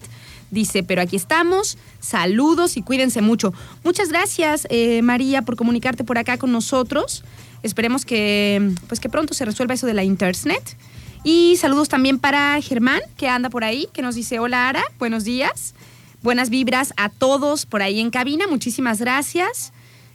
[0.51, 1.77] Dice, pero aquí estamos.
[1.99, 3.53] Saludos y cuídense mucho.
[3.83, 7.23] Muchas gracias, eh, María, por comunicarte por acá con nosotros.
[7.63, 10.77] Esperemos que, pues que pronto se resuelva eso de la internet.
[11.23, 15.23] Y saludos también para Germán, que anda por ahí, que nos dice, hola Ara, buenos
[15.25, 15.73] días.
[16.21, 18.45] Buenas vibras a todos por ahí en cabina.
[18.47, 19.73] Muchísimas gracias.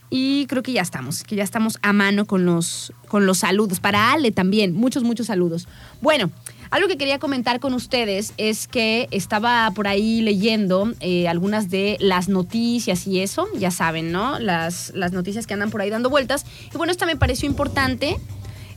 [0.09, 3.79] Y creo que ya estamos, que ya estamos a mano con los, con los saludos.
[3.79, 5.67] Para Ale también, muchos, muchos saludos.
[6.01, 6.31] Bueno,
[6.71, 11.97] algo que quería comentar con ustedes es que estaba por ahí leyendo eh, algunas de
[11.99, 14.39] las noticias y eso, ya saben, ¿no?
[14.39, 16.45] Las, las noticias que andan por ahí dando vueltas.
[16.73, 18.17] Y bueno, esta me pareció importante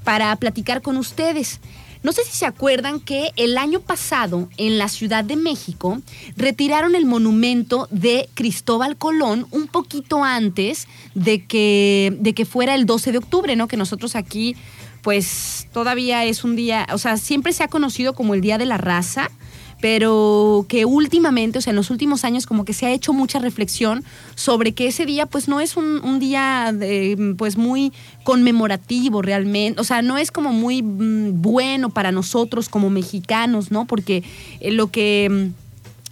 [0.05, 1.61] para platicar con ustedes.
[2.03, 6.01] No sé si se acuerdan que el año pasado en la Ciudad de México
[6.37, 12.87] retiraron el monumento de Cristóbal Colón un poquito antes de que, de que fuera el
[12.87, 13.67] 12 de octubre, ¿no?
[13.67, 14.55] Que nosotros aquí
[15.03, 18.67] pues todavía es un día, o sea, siempre se ha conocido como el Día de
[18.67, 19.31] la Raza,
[19.81, 23.39] pero que últimamente, o sea, en los últimos años como que se ha hecho mucha
[23.39, 27.93] reflexión sobre que ese día pues no es un, día de, pues muy
[28.25, 33.87] conmemorativo realmente, o sea, no es como muy mm, bueno para nosotros como mexicanos, ¿no?
[33.87, 34.25] Porque
[34.61, 35.51] eh, lo que...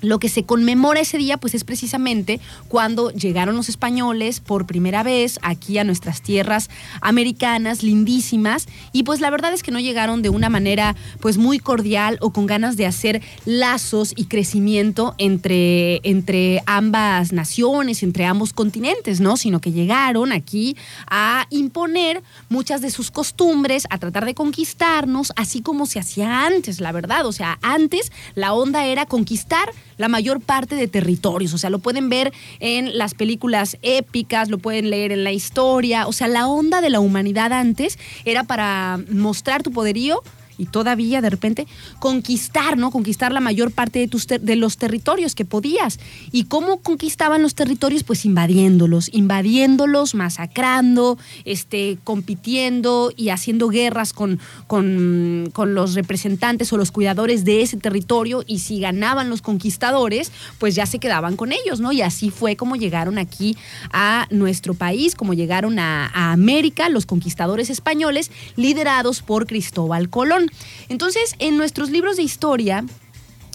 [0.00, 5.02] lo que se conmemora ese día, pues es precisamente cuando llegaron los españoles por primera
[5.02, 6.68] vez aquí a nuestras tierras
[7.00, 11.58] americanas, lindísimas, y pues la verdad es que no llegaron de una manera pues muy
[11.58, 18.52] cordial o con ganas de hacer lazos y crecimiento entre, entre ambas naciones, entre ambos
[18.52, 19.36] continentes, ¿no?
[19.36, 20.76] Sino que llegaron aquí
[21.08, 26.80] a imponer muchas de sus costumbres, a tratar de conquistarnos, así como se hacía antes,
[26.80, 27.26] la verdad.
[27.26, 31.54] O sea, antes la onda era conquistar la mayor parte de territorios.
[31.54, 36.06] O sea, lo pueden ver en las películas épicas, lo pueden leer en la historia.
[36.06, 40.22] O sea, la onda de la humanidad antes era para mostrar tu poderío
[40.58, 41.66] y todavía de repente
[41.98, 42.90] conquistar, ¿no?
[42.90, 45.98] Conquistar la mayor parte de, tus de los territorios que podías.
[46.32, 48.04] ¿Y cómo conquistaban los territorios?
[48.04, 56.76] Pues invadiéndolos, invadiéndolos, masacrando, este, compitiendo y haciendo guerras con, con, con los representantes o
[56.76, 61.52] los cuidadores de ese territorio y si ganaban los conquistadores, pues ya se quedaban con
[61.52, 61.92] ellos, ¿no?
[61.92, 63.56] Y así fue como llegaron aquí
[63.92, 70.45] a nuestro país, como llegaron a América los conquistadores españoles liderados por Cristóbal Colón.
[70.88, 72.84] Entonces, en nuestros libros de historia,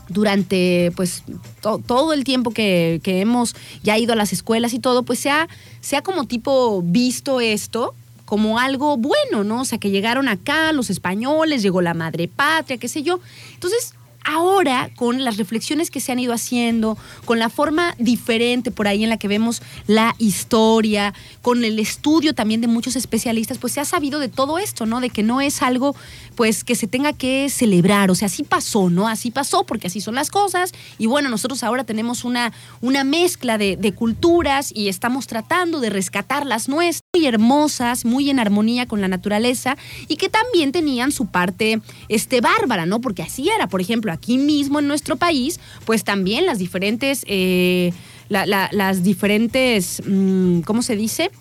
[0.10, 1.24] durante pues
[1.62, 5.20] to- todo el tiempo que, que hemos ya ido a las escuelas y todo, pues
[5.20, 5.48] se ha,
[5.80, 9.62] se ha como tipo visto esto como algo bueno, ¿no?
[9.62, 13.20] O sea, que llegaron acá los españoles, llegó la madre patria, qué sé yo.
[13.54, 18.88] Entonces, ahora con las reflexiones que se han ido haciendo, con la forma diferente por
[18.88, 23.74] ahí en la que vemos la historia, con el estudio también de muchos especialistas, pues
[23.74, 25.00] se ha sabido de todo esto, ¿no?
[25.02, 25.96] De que no es algo
[26.36, 29.08] pues que se tenga que celebrar, o sea, así pasó, ¿no?
[29.08, 33.58] Así pasó porque así son las cosas y bueno, nosotros ahora tenemos una, una mezcla
[33.58, 39.02] de, culturas y estamos tratando de rescatar las nuestras, muy hermosas, muy en armonía con
[39.02, 43.02] la naturaleza y que también tenían su parte este, bárbara, ¿no?
[43.02, 47.94] Porque así era, por ejemplo, aquí mismo en nuestro país, pues también las diferentes, eh,
[48.30, 51.32] la- la- las diferentes, mm, ¿cómo se dice?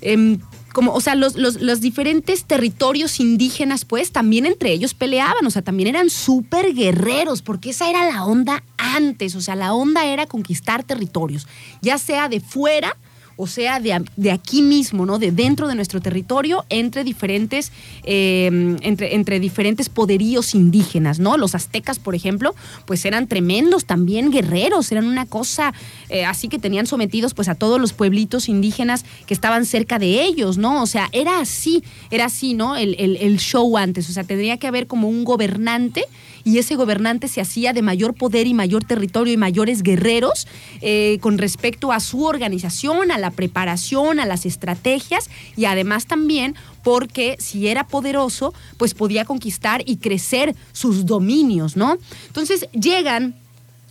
[0.00, 0.38] Em,
[0.72, 5.50] como, o sea, los, los- los diferentes territorios indígenas, pues también entre ellos peleaban, o
[5.50, 10.04] sea, también eran súper guerreros, porque esa era la onda antes, o sea, la onda
[10.04, 11.46] era conquistar territorios,
[11.80, 12.94] ya sea de fuera
[13.36, 15.18] o sea, de, de aquí mismo, ¿no?
[15.18, 17.70] De dentro de nuestro territorio, entre diferentes,
[18.04, 21.36] eh, entre, entre diferentes poderíos indígenas, ¿no?
[21.36, 22.54] Los aztecas, por ejemplo,
[22.86, 25.74] pues eran tremendos también guerreros, eran una cosa
[26.08, 30.22] eh, así que tenían sometidos pues a todos los pueblitos indígenas que estaban cerca de
[30.22, 30.82] ellos, ¿no?
[30.82, 32.76] O sea, era así, era así, ¿no?
[32.76, 36.04] El, el- el show antes, o sea, tendría que haber como un gobernante
[36.46, 40.46] y ese gobernante se hacía de mayor poder y mayor territorio y mayores guerreros
[40.80, 46.54] eh, con respecto a su organización, a la preparación, a las estrategias y además también
[46.84, 51.98] porque si era poderoso, pues podía conquistar y crecer sus dominios, ¿no?
[52.28, 53.34] Entonces llegan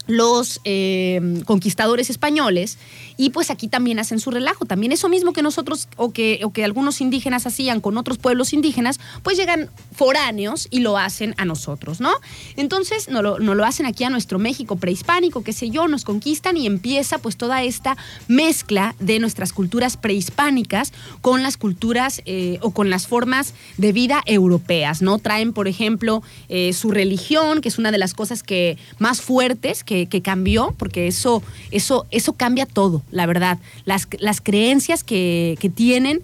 [0.07, 2.77] los eh, conquistadores españoles
[3.17, 4.65] y pues aquí también hacen su relajo.
[4.65, 8.53] También eso mismo que nosotros o que, o que algunos indígenas hacían con otros pueblos
[8.53, 12.11] indígenas, pues llegan foráneos y lo hacen a nosotros, ¿no?
[12.55, 16.03] Entonces no lo, no lo hacen aquí a nuestro México prehispánico, qué sé yo, nos
[16.03, 22.59] conquistan y empieza pues toda esta mezcla de nuestras culturas prehispánicas con las culturas eh,
[22.61, 25.19] o con las formas de vida europeas, ¿no?
[25.19, 29.83] Traen, por ejemplo, eh, su religión, que es una de las cosas que más fuertes
[29.83, 33.57] que, que cambió, porque eso, eso, eso cambia todo, la verdad.
[33.85, 36.21] Las, las creencias que, que tienen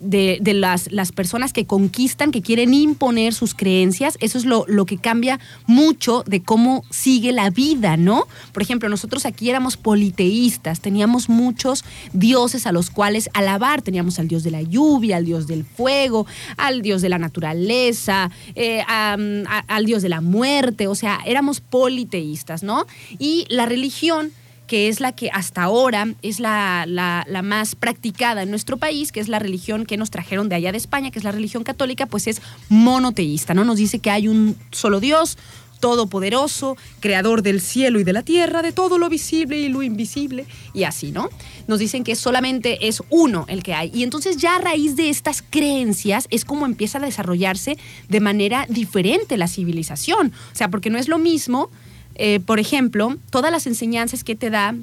[0.00, 4.86] de, las, las personas que conquistan, que quieren imponer sus creencias, eso es lo, lo
[4.86, 8.26] que cambia mucho de cómo sigue la vida, ¿no?
[8.52, 14.28] Por ejemplo, nosotros aquí éramos politeístas, teníamos muchos dioses a los cuales alabar, teníamos al
[14.28, 19.86] dios de la lluvia, al dios del fuego, al dios de la naturaleza, eh, al
[19.86, 22.86] dios de la muerte, o sea, éramos politeístas, ¿no?
[23.18, 24.32] Y la religión
[24.66, 29.20] que es la que hasta ahora es la, la- más practicada en nuestro país, que
[29.20, 32.06] es la religión que nos trajeron de allá de España, que es la religión católica,
[32.06, 33.64] pues es monoteísta, ¿no?
[33.64, 35.38] Nos dice que hay un solo Dios,
[35.78, 40.46] todopoderoso, creador del cielo y de la tierra, de todo lo visible y lo invisible,
[40.74, 41.28] y así, ¿no?
[41.68, 43.90] Nos dicen que solamente es uno el que hay.
[43.94, 47.76] Y entonces ya a raíz de estas creencias es como empieza a desarrollarse
[48.08, 50.32] de manera diferente la civilización.
[50.52, 51.70] O sea, porque no es lo mismo
[52.16, 54.74] eh, por ejemplo, todas las enseñanzas que te da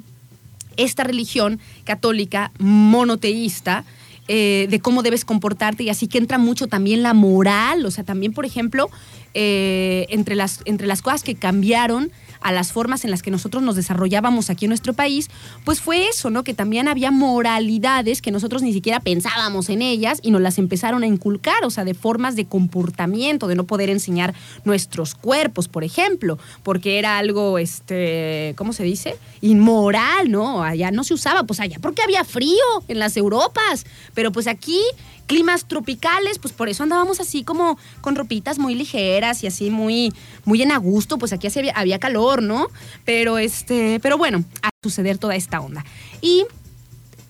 [0.76, 3.84] esta religión católica monoteísta,
[4.26, 8.04] eh, de cómo debes comportarte y así que entra mucho también la moral, o sea,
[8.04, 8.88] también, por ejemplo,
[9.34, 12.10] eh, entre, las, entre las cosas que cambiaron
[12.44, 15.30] a las formas en las que nosotros nos desarrollábamos aquí en nuestro país,
[15.64, 16.44] pues fue eso, ¿no?
[16.44, 21.02] Que también había moralidades que nosotros ni siquiera pensábamos en ellas y nos las empezaron
[21.02, 25.84] a inculcar, o sea, de formas de comportamiento, de no poder enseñar nuestros cuerpos, por
[25.84, 29.16] ejemplo, porque era algo, este, ¿cómo se dice?
[29.40, 30.62] Inmoral, ¿no?
[30.62, 34.80] Allá no se usaba, pues allá porque había frío en las Europas, pero pues aquí
[35.26, 40.12] climas tropicales, pues por eso andábamos así como con ropitas muy ligeras y así muy,
[40.44, 42.68] muy en a gusto, pues aquí había, había calor, ¿no?
[43.04, 45.84] Pero este, pero bueno, a suceder toda esta onda.
[46.20, 46.44] Y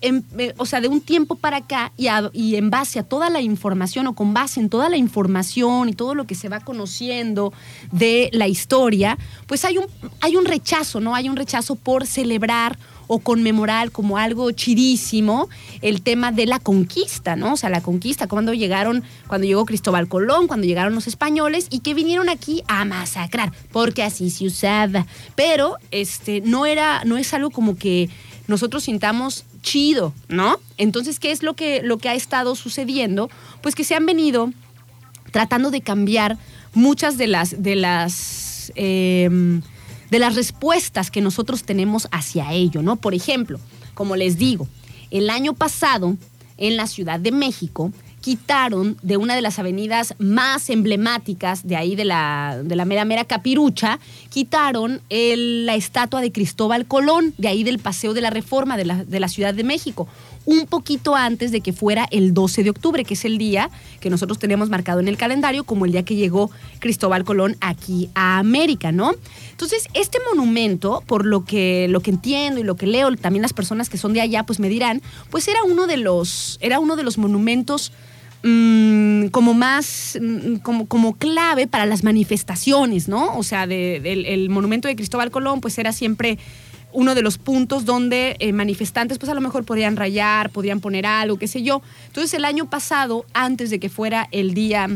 [0.01, 3.29] en- eh, o sea, de un tiempo para acá y, y en base a toda
[3.29, 6.59] la información o con base en toda la información y todo lo que se va
[6.59, 7.53] conociendo
[7.91, 9.85] de la historia, pues hay un,
[10.21, 11.15] hay un rechazo, ¿no?
[11.15, 15.49] Hay un rechazo por celebrar o conmemorar como algo chidísimo
[15.81, 17.53] el tema de la conquista, ¿no?
[17.53, 21.79] O sea, la conquista, cuando llegaron, cuando llegó Cristóbal Colón, cuando llegaron los españoles y
[21.79, 25.05] que vinieron aquí a masacrar, porque así se usaba.
[25.35, 28.09] Pero este no era, no es algo como que
[28.47, 30.59] nosotros sintamos chido, ¿no?
[30.77, 33.29] Entonces, ¿qué es lo que, lo que ha estado sucediendo?
[33.61, 34.51] Pues que se han venido
[35.31, 36.37] tratando de cambiar
[36.73, 39.29] muchas de las, de las, eh,
[40.09, 42.95] de las respuestas que nosotros tenemos hacia ello, ¿no?
[42.95, 43.59] Por ejemplo,
[43.93, 44.67] como les digo,
[45.11, 46.17] el año pasado
[46.57, 47.91] en la Ciudad de México
[48.21, 53.05] quitaron de una de las avenidas más emblemáticas de ahí de la, de la mera
[53.05, 58.31] mera capirucha, quitaron el- la estatua de Cristóbal Colón, de ahí del Paseo de la
[58.31, 60.07] Reforma de la, de la Ciudad de México.
[60.45, 64.09] Un poquito antes de que fuera el 12 de octubre, que es el día que
[64.09, 68.37] nosotros tenemos marcado en el calendario como el día que llegó Cristóbal Colón aquí a
[68.37, 69.13] América, ¿no?
[69.51, 73.53] Entonces, este monumento, por lo que, lo que entiendo y lo que leo, también las
[73.53, 76.95] personas que son de allá, pues me dirán, pues era uno de los, era uno
[76.95, 77.91] de los monumentos
[78.43, 83.35] mm, como más, mm, como, como clave para las manifestaciones, ¿no?
[83.37, 83.97] O sea, de-
[84.33, 86.37] el monumento de Cristóbal Colón, pues era siempre
[86.95, 91.05] uno de los puntos donde eh, manifestantes, pues a lo mejor podían rayar, podían poner
[91.05, 91.81] algo, qué sé yo.
[92.07, 94.87] Entonces, el año pasado, antes de que fuera el día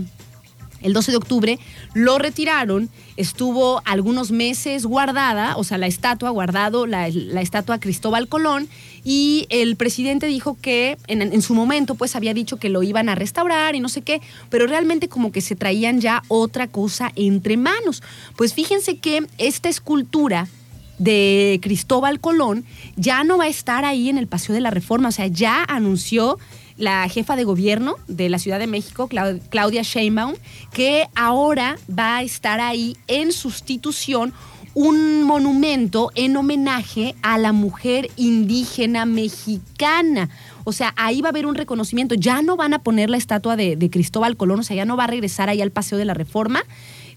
[0.82, 1.60] el 12 de octubre,
[1.94, 8.70] lo retiraron, estuvo algunos meses guardada, o sea, la estatua, guardado la, estatua Cristóbal Colón,
[9.04, 13.16] y el presidente dijo que en su momento pues había dicho que lo iban a
[13.16, 17.58] restaurar y no sé qué, pero realmente como que se traían ya otra cosa entre
[17.58, 18.02] manos.
[18.38, 20.48] Pues fíjense que esta escultura
[21.00, 22.64] de Cristóbal Colón
[22.96, 25.64] ya no va a estar ahí en el Paseo de la Reforma, o sea, ya
[25.64, 26.38] anunció
[26.78, 30.36] la jefa de gobierno de la Ciudad de México, Clau- Claudia Sheinbaum,
[30.72, 34.34] que ahora va a estar ahí en sustitución
[34.76, 40.30] un monumento en homenaje a la mujer indígena mexicana.
[40.64, 42.16] O sea, ahí va a haber un reconocimiento.
[42.16, 44.96] Ya no van a poner la estatua de, de Cristóbal Colón, o sea, ya no
[44.96, 46.64] va a regresar ahí al Paseo de la Reforma,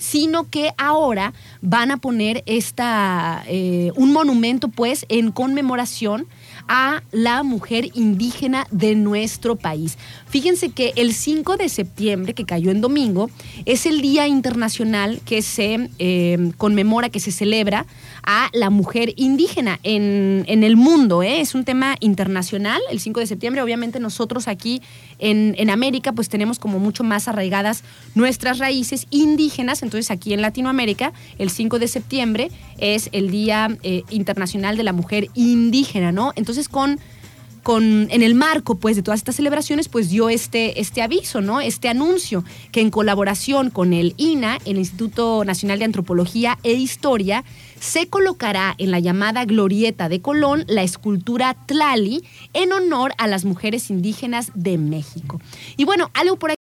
[0.02, 6.26] sino que ahora van a poner esta, eh, un monumento, pues, en conmemoración
[6.66, 9.98] a la mujer indígena de nuestro país.
[10.32, 13.28] Fíjense que el 5 de septiembre, que cayó en domingo,
[13.66, 17.84] es el Día Internacional que se eh, conmemora, que se celebra
[18.22, 21.22] a la mujer indígena en, en el mundo.
[21.22, 21.42] ¿eh?
[21.42, 23.60] Es un tema internacional, el 5 de septiembre.
[23.60, 24.80] Obviamente nosotros aquí
[25.18, 29.82] en, en América pues tenemos como mucho más arraigadas nuestras raíces indígenas.
[29.82, 34.94] Entonces aquí en Latinoamérica el 5 de septiembre es el Día eh, Internacional de la
[34.94, 36.32] Mujer Indígena, ¿no?
[36.36, 36.98] Entonces con
[37.62, 41.60] con, en el marco pues, de todas estas celebraciones, pues dio este, este aviso, ¿no?
[41.60, 47.44] Este anuncio, que en colaboración con el INA, el Instituto Nacional de Antropología e Historia,
[47.80, 53.44] se colocará en la llamada Glorieta de Colón la escultura Tlali en honor a las
[53.44, 55.40] mujeres indígenas de México.
[55.76, 56.56] Y bueno, algo por ahí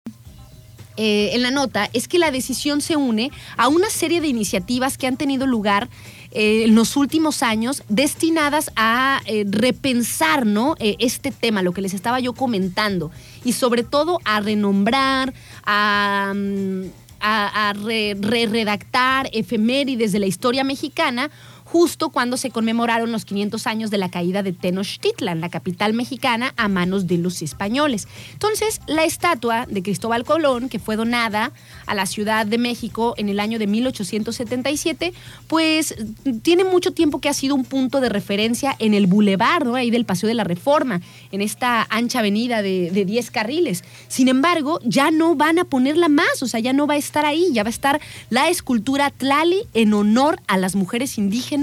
[0.96, 4.98] eh, en la nota es que la decisión se une a una serie de iniciativas
[4.98, 5.88] que han tenido lugar
[6.32, 10.76] eh, en los últimos años destinadas a eh, repensar ¿no?
[10.78, 13.10] Eh, este tema, lo que les estaba yo comentando,
[13.44, 16.82] y sobre todo a renombrar, a, mm,
[17.20, 21.30] a, a re- re-redactar efemérides de la historia mexicana
[21.72, 26.52] justo cuando se conmemoraron los 500 años de la caída de Tenochtitlan, la capital mexicana,
[26.56, 28.08] a manos de los españoles.
[28.32, 31.52] Entonces, la estatua de Cristóbal Colón, que fue donada
[31.86, 35.12] a la Ciudad de México en el año de 1877,
[35.46, 35.94] pues
[36.42, 39.76] tiene mucho tiempo que ha sido un punto de referencia en el bulevar, ¿no?
[39.76, 43.84] ahí del Paseo de la Reforma, en esta ancha avenida de, de 10 carriles.
[44.08, 47.24] Sin embargo, ya no van a ponerla más, o sea, ya no va a estar
[47.24, 51.59] ahí, ya va a estar la escultura Tlali en honor a las mujeres indígenas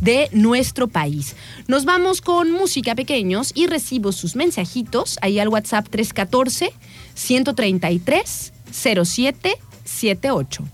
[0.00, 1.36] de nuestro país.
[1.66, 6.72] Nos vamos con música pequeños y recibo sus mensajitos ahí al WhatsApp 314
[7.14, 10.64] 133 0778.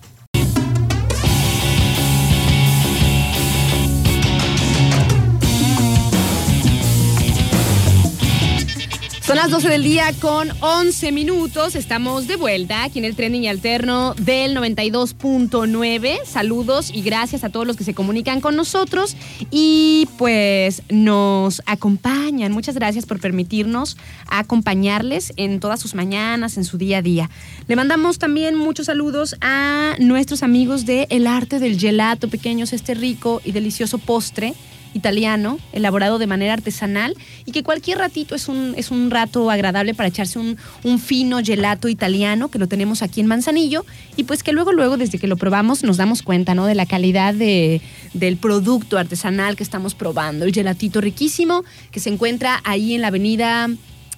[9.26, 11.76] Son las 12 del día con 11 minutos.
[11.76, 16.18] Estamos de vuelta aquí en el trending alterno del 92.9.
[16.26, 19.16] Saludos y gracias a todos los que se comunican con nosotros
[19.50, 22.52] y pues nos acompañan.
[22.52, 23.96] Muchas gracias por permitirnos
[24.28, 27.30] acompañarles en todas sus mañanas, en su día a día.
[27.66, 32.92] Le mandamos también muchos saludos a nuestros amigos de El Arte del Gelato, pequeños, este
[32.92, 34.52] rico y delicioso postre
[34.94, 39.94] italiano, elaborado de manera artesanal y que cualquier ratito es un, es un rato agradable
[39.94, 43.84] para echarse un, un fino gelato italiano que lo tenemos aquí en Manzanillo
[44.16, 46.66] y pues que luego, luego desde que lo probamos nos damos cuenta ¿no?
[46.66, 47.82] de la calidad de,
[48.14, 50.44] del producto artesanal que estamos probando.
[50.44, 53.68] El gelatito riquísimo que se encuentra ahí en la avenida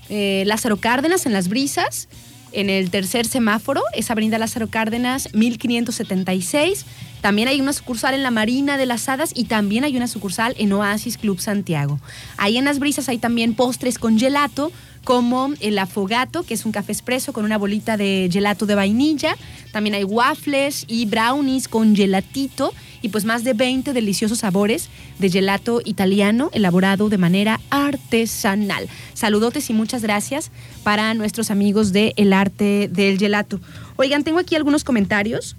[0.08, 2.08] eh, Lázaro Cárdenas, en Las Brisas,
[2.52, 6.86] en el tercer semáforo, es Avenida Lázaro Cárdenas, 1576.
[7.20, 10.54] También hay una sucursal en la Marina de las Hadas y también hay una sucursal
[10.58, 11.98] en Oasis Club Santiago.
[12.36, 14.70] Ahí en las brisas hay también postres con gelato,
[15.06, 19.36] como el afogato, que es un café expreso con una bolita de gelato de vainilla.
[19.70, 24.88] También hay waffles y brownies con gelatito y pues más de 20 deliciosos sabores
[25.20, 28.88] de gelato italiano elaborado de manera artesanal.
[29.14, 30.50] Saludotes y muchas gracias
[30.82, 33.60] para nuestros amigos de El Arte del Gelato.
[33.94, 35.54] Oigan, tengo aquí algunos comentarios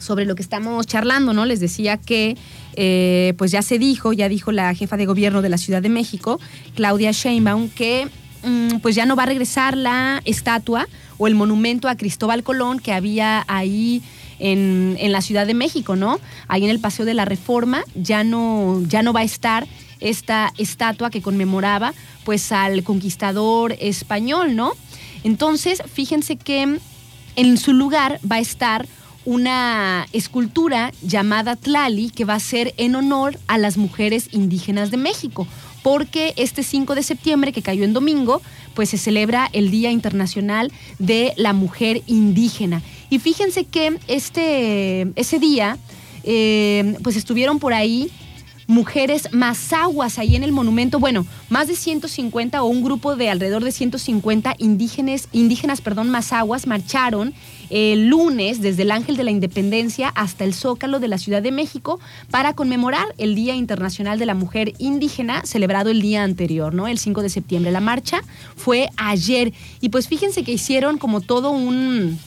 [0.00, 1.46] sobre lo que estamos charlando, ¿no?
[1.46, 2.36] Les decía que
[2.74, 5.88] eh, pues ya se dijo, ya dijo la jefa de gobierno de la Ciudad de
[5.88, 6.40] México,
[6.74, 8.08] Claudia Sheinbaum, que
[8.42, 10.88] mm, pues ya no va a regresar la estatua
[11.18, 14.02] o el monumento a Cristóbal Colón que había ahí
[14.38, 16.18] en, en la Ciudad de México, ¿no?
[16.48, 19.66] Ahí en el Paseo de la Reforma ya no, ya no va a estar
[20.00, 21.92] esta estatua que conmemoraba
[22.24, 24.72] pues al conquistador español, ¿no?
[25.24, 26.78] Entonces, fíjense que
[27.36, 28.86] en su lugar va a estar
[29.24, 34.96] una escultura llamada Tlali que va a ser en honor a las mujeres indígenas de
[34.96, 35.46] México,
[35.82, 38.42] porque este 5 de septiembre, que cayó en domingo,
[38.74, 42.82] pues se celebra el Día Internacional de la Mujer Indígena.
[43.08, 45.78] Y fíjense que este, ese día,
[46.22, 48.10] eh, pues estuvieron por ahí
[48.70, 51.00] mujeres mazaguas ahí en el monumento.
[51.00, 56.68] Bueno, más de 150 o un grupo de alrededor de 150 indígenas, indígenas perdón, mazaguas
[56.68, 57.34] marcharon
[57.68, 61.50] el lunes desde el Ángel de la Independencia hasta el Zócalo de la Ciudad de
[61.50, 61.98] México
[62.30, 66.86] para conmemorar el Día Internacional de la Mujer Indígena celebrado el día anterior, ¿no?
[66.86, 67.72] El 5 de septiembre.
[67.72, 68.22] La marcha
[68.54, 72.18] fue ayer y pues fíjense que hicieron como todo un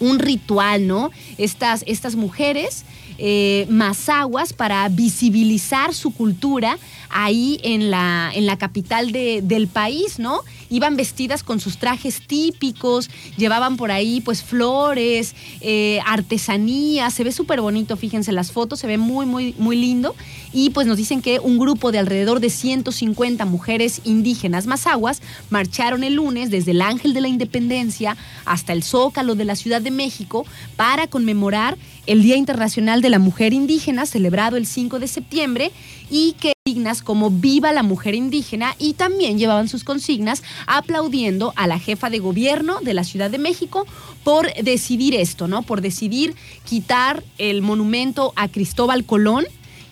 [0.00, 1.10] un ritual, ¿no?
[1.38, 2.84] Estas, estas mujeres
[3.18, 6.78] eh, mazaguas para visibilizar su cultura
[7.10, 10.40] ahí en la, en la capital de- del país, ¿no?
[10.70, 17.30] Iban vestidas con sus trajes típicos, llevaban por ahí pues flores, eh, artesanía, se ve
[17.32, 20.16] súper bonito, fíjense las fotos, se ve muy, muy, muy lindo.
[20.52, 26.02] Y pues nos dicen que un grupo de alrededor de 150 mujeres indígenas mazaguas marcharon
[26.02, 29.90] el lunes desde el Ángel de la Independencia hasta el Zócalo de la Ciudad de
[29.90, 30.44] México
[30.76, 35.72] para conmemorar el Día Internacional de la Mujer Indígena, celebrado el 5 de septiembre,
[36.10, 41.66] y que consignas como Viva la Mujer Indígena y también llevaban sus consignas aplaudiendo a
[41.66, 43.86] la jefa de gobierno de la Ciudad de México
[44.22, 45.62] por decidir esto, ¿no?
[45.62, 46.34] Por decidir
[46.64, 49.44] quitar el monumento a Cristóbal Colón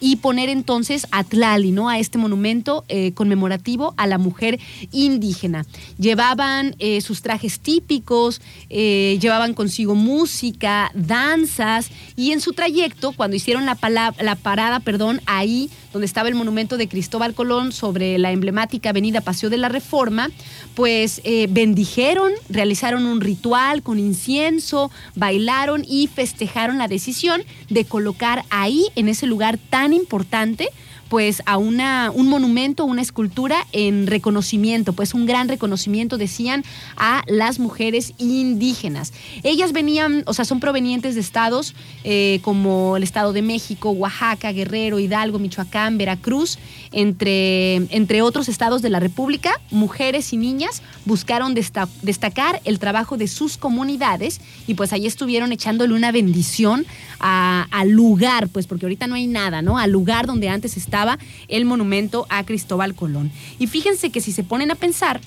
[0.03, 1.89] y poner entonces a Tlali, ¿no?
[1.89, 4.59] A este monumento eh, conmemorativo a la mujer
[4.91, 5.65] indígena.
[5.97, 13.37] Llevaban eh, sus trajes típicos, eh, llevaban consigo música, danzas y en su trayecto, cuando
[13.37, 13.79] hicieron la,
[14.19, 19.21] la parada, perdón, ahí donde estaba el monumento de Cristóbal Colón sobre la emblemática avenida
[19.21, 20.31] Paseo de la Reforma,
[20.75, 28.45] pues eh, bendijeron, realizaron un ritual con incienso, bailaron y festejaron la decisión de colocar
[28.51, 30.69] ahí, en ese lugar tan importante,
[31.13, 36.65] pues a una, un monumento, una escultura en reconocimiento, pues un gran reconocimiento, decían,
[36.97, 39.13] a las mujeres indígenas.
[39.43, 44.53] Ellas venían, o sea, son provenientes de estados eh, como el Estado de México, Oaxaca,
[44.53, 46.59] Guerrero, Hidalgo, Michoacán, Veracruz,
[46.93, 53.19] entre, entre otros estados de la República, mujeres y niñas buscaron desta- destacar el trabajo
[53.19, 56.87] de sus comunidades y pues ahí estuvieron echándole una bendición
[57.19, 59.79] al lugar, pues porque ahorita no hay nada, ¿no?
[59.79, 61.02] Al lugar donde antes estaba
[61.49, 63.31] el monumento a Cristóbal Colón.
[63.59, 65.21] Y fíjense que si se ponen a pensar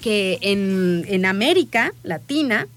[0.00, 2.68] que en, en América Latina,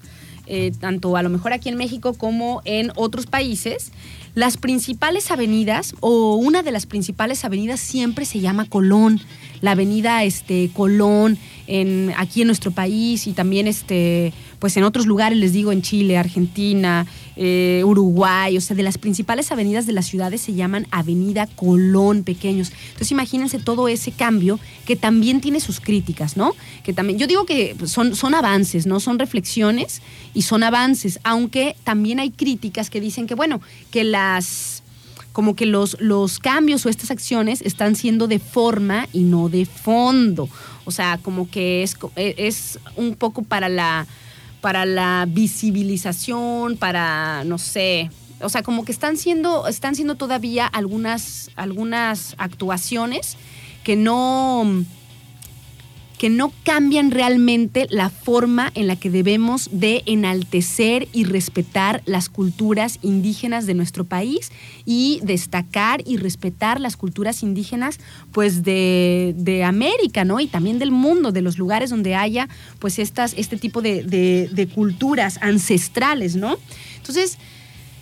[0.46, 3.92] eh, tanto a lo mejor aquí en México como en otros países,
[4.34, 9.20] las principales avenidas o una de las principales avenidas siempre se llama Colón.
[9.60, 15.06] La avenida este, Colón en, aquí en nuestro país y también este, pues en otros
[15.06, 17.06] lugares, les digo, en Chile, Argentina,
[17.36, 22.24] eh, Uruguay, o sea, de las principales avenidas de las ciudades se llaman Avenida Colón
[22.24, 22.72] pequeños.
[22.86, 26.54] Entonces imagínense todo ese cambio que también tiene sus críticas, ¿no?
[26.82, 29.00] Que también, yo digo que son, son avances, ¿no?
[29.00, 30.02] Son reflexiones
[30.34, 34.82] y son avances, aunque también hay críticas que dicen que, bueno, que las
[35.32, 39.66] como que los, los cambios o estas acciones están siendo de forma y no de
[39.66, 40.48] fondo.
[40.84, 44.08] O sea, como que es, es un poco para la,
[44.68, 48.10] para la visibilización, para, no sé,
[48.42, 53.38] o sea, como que están siendo, están siendo todavía algunas, algunas actuaciones
[53.82, 54.84] que no,
[56.18, 62.28] que no cambian realmente la forma en la que debemos de enaltecer y respetar las
[62.28, 64.50] culturas indígenas de nuestro país
[64.84, 67.98] y destacar y respetar las culturas indígenas
[68.32, 70.40] pues de, de América, ¿no?
[70.40, 72.48] Y también del mundo, de los lugares donde haya
[72.80, 76.56] pues estas, este tipo de, de- de culturas ancestrales, ¿no?
[76.96, 77.38] Entonces,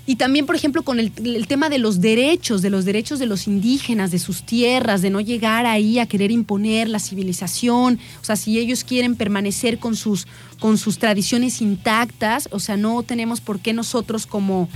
[0.07, 3.27] y también, por ejemplo, con el, el tema de los derechos, de los derechos de
[3.27, 7.99] los indígenas, de sus tierras, de no llegar ahí a querer imponer la civilización.
[8.21, 10.29] O sea, si ellos quieren permanecer con sus,
[10.61, 14.69] con sus tradiciones intactas, o sea, no tenemos por qué nosotros como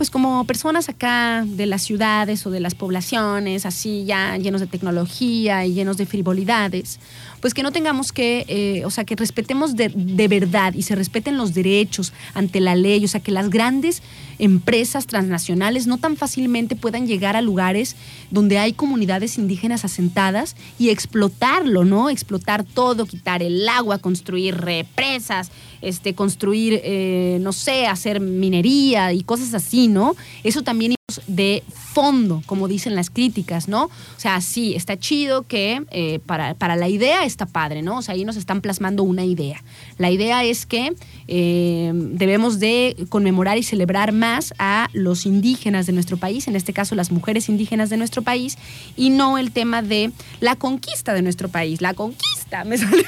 [0.00, 4.66] pues como personas acá de las ciudades o de las poblaciones, así ya llenos de
[4.66, 6.98] tecnología y llenos de frivolidades,
[7.42, 10.94] pues que no tengamos que, eh, o sea, que respetemos de, de, verdad y se
[10.94, 14.02] respeten los derechos ante la ley, o sea, que las grandes
[14.38, 17.94] empresas transnacionales no tan fácilmente puedan llegar a lugares
[18.30, 22.08] donde hay comunidades indígenas asentadas y explotarlo, ¿no?
[22.08, 25.50] Explotar todo, quitar el agua, construir represas,
[25.82, 30.16] este, construir, eh, no sé, hacer minería y cosas así, ¿no?
[30.44, 30.94] Eso también
[31.26, 31.62] de
[31.92, 33.84] fondo, como dicen las críticas, ¿no?
[33.84, 37.98] O sea, sí, está chido que eh, para, para, la idea está padre, ¿no?
[37.98, 39.62] O sea, ahí nos están plasmando una idea.
[39.98, 40.94] La idea es que
[41.26, 46.72] eh, debemos de conmemorar y celebrar más a los indígenas de nuestro país, en este
[46.72, 48.56] caso las mujeres indígenas de nuestro país,
[48.96, 51.80] y no el tema de la conquista de nuestro país.
[51.80, 53.04] La conquista, me salió...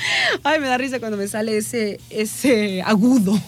[0.42, 3.38] Ay, me da risa cuando me sale ese, ese agudo.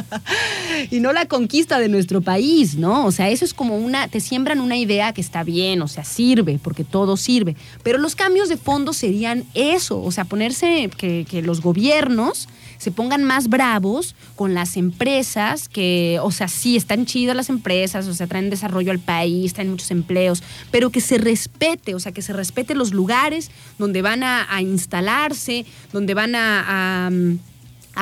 [0.90, 3.06] y no la conquista de nuestro país, ¿no?
[3.06, 6.04] O sea, eso es como una, te siembran una idea que está bien, o sea,
[6.04, 7.56] sirve, porque todo sirve.
[7.82, 12.48] Pero los cambios de fondo serían eso, o sea, ponerse que, que los gobiernos
[12.86, 18.06] se pongan más bravos con las empresas que, o sea, sí, están chidas las empresas,
[18.06, 22.12] o sea, traen desarrollo al país, traen muchos empleos, pero que se respete, o sea,
[22.12, 27.10] que se respete los lugares donde van a, instalarse, donde van a,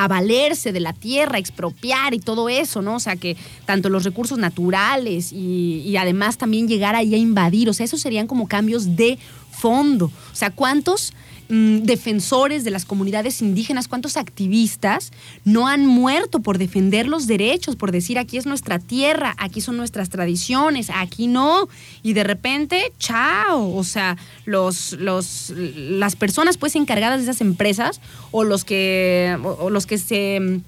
[0.07, 2.97] valerse de la tierra, expropiar y todo eso, ¿no?
[2.97, 7.69] O sea, que tanto los recursos naturales y, y, además también llegar ahí a invadir,
[7.69, 9.17] o sea, esos serían como cambios de
[9.49, 10.11] fondo.
[10.31, 11.11] O sea, ¿cuántos
[11.47, 15.11] Mm, defensores de las comunidades indígenas, cuántos activistas
[15.43, 19.77] no han muerto por defender los derechos, por decir aquí es nuestra tierra, aquí son
[19.77, 21.69] nuestras tradiciones, aquí no.
[22.01, 23.75] Y de repente, chao.
[23.75, 29.69] O sea, los, los, las personas pues encargadas de esas empresas o los que, o
[29.69, 30.61] los que se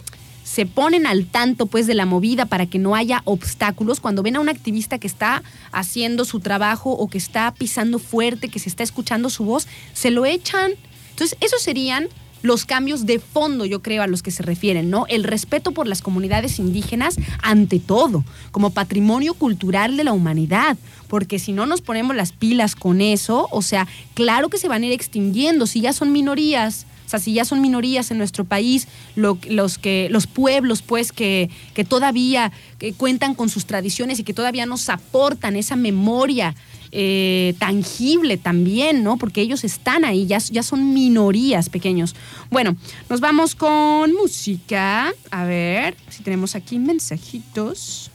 [0.48, 4.38] se ponen al tanto pues de la movida para que no haya obstáculos cuando ven
[4.38, 5.44] a un activista que está
[5.74, 10.10] haciendo su trabajo o que está pisando fuerte, que se está escuchando su voz, se
[10.10, 10.72] lo echan.
[11.10, 12.08] Entonces, esos serían
[12.44, 15.06] los cambios de fondo, yo creo, a los que se refieren, ¿no?
[15.10, 20.78] El respeto por las comunidades indígenas ante todo, como patrimonio cultural de la humanidad,
[21.10, 24.84] porque si no nos ponemos las pilas con eso, o sea, claro que se van
[24.84, 28.44] a ir extinguiendo, si ya son minorías, o sea, si ya son minorías en nuestro
[28.44, 32.52] país, los, que, los pueblos, pues, que, que todavía
[32.98, 36.54] cuentan con sus tradiciones y que todavía nos aportan esa memoria
[36.92, 39.18] eh, tangible también, ¿no?
[39.18, 42.14] Porque ellos están ahí, ya, ya son minorías pequeños.
[42.52, 42.76] Bueno,
[43.10, 45.14] nos vamos con música.
[45.32, 48.12] A ver si tenemos aquí mensajitos.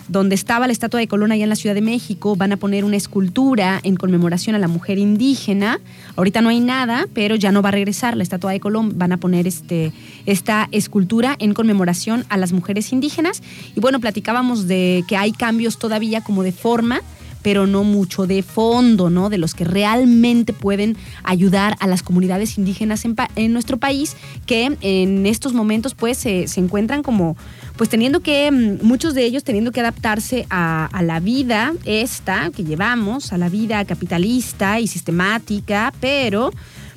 [0.09, 2.83] donde estaba la estatua de Colón allá en la Ciudad de México, van a poner
[2.83, 5.79] una escultura en conmemoración a la mujer indígena.
[6.15, 9.11] Ahorita no hay nada, pero ya no va a regresar la estatua de Colón, van
[9.11, 9.93] a poner este,
[10.25, 13.41] esta escultura en conmemoración a las mujeres indígenas.
[13.75, 17.01] Y bueno, platicábamos de que hay cambios todavía como de forma
[17.41, 19.29] pero no mucho de fondo, ¿no?
[19.29, 25.25] De los que realmente pueden ayudar a las comunidades indígenas en, nuestro país, que en
[25.25, 27.37] estos momentos pues se, se encuentran como
[27.79, 32.65] pues teniendo que, mm, muchos de ellos teniendo que adaptarse a, la vida esta que
[32.65, 36.51] llevamos, a la vida capitalista y sistemática, pero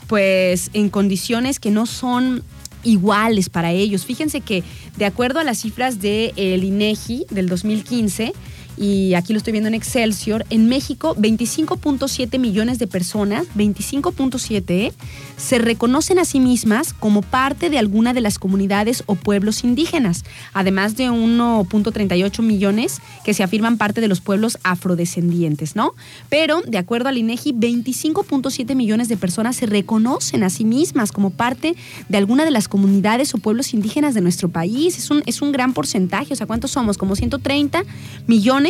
[0.09, 2.43] pues en condiciones que no son
[2.83, 4.05] iguales para ellos.
[4.05, 4.65] Fíjense que
[4.97, 8.33] de acuerdo a las cifras del el INEGI del 2015,
[8.77, 14.93] y aquí lo estoy viendo en Excelsior, en México 25.7 millones de personas, 25.7, ¿eh?
[15.37, 20.25] se reconocen a sí mismas como parte de alguna de las comunidades o pueblos indígenas,
[20.53, 25.95] además de 1.38 millones que se afirman parte de los pueblos afrodescendientes, ¿no?
[26.29, 31.31] Pero, de acuerdo al INEGI, 25.7 millones de personas se reconocen a sí mismas como
[31.31, 31.75] parte
[32.09, 34.97] de alguna de las comunidades o pueblos indígenas de nuestro país.
[34.97, 36.97] Es un, es un gran porcentaje, o sea, ¿cuántos somos?
[36.97, 37.85] Como 130
[38.27, 38.62] millones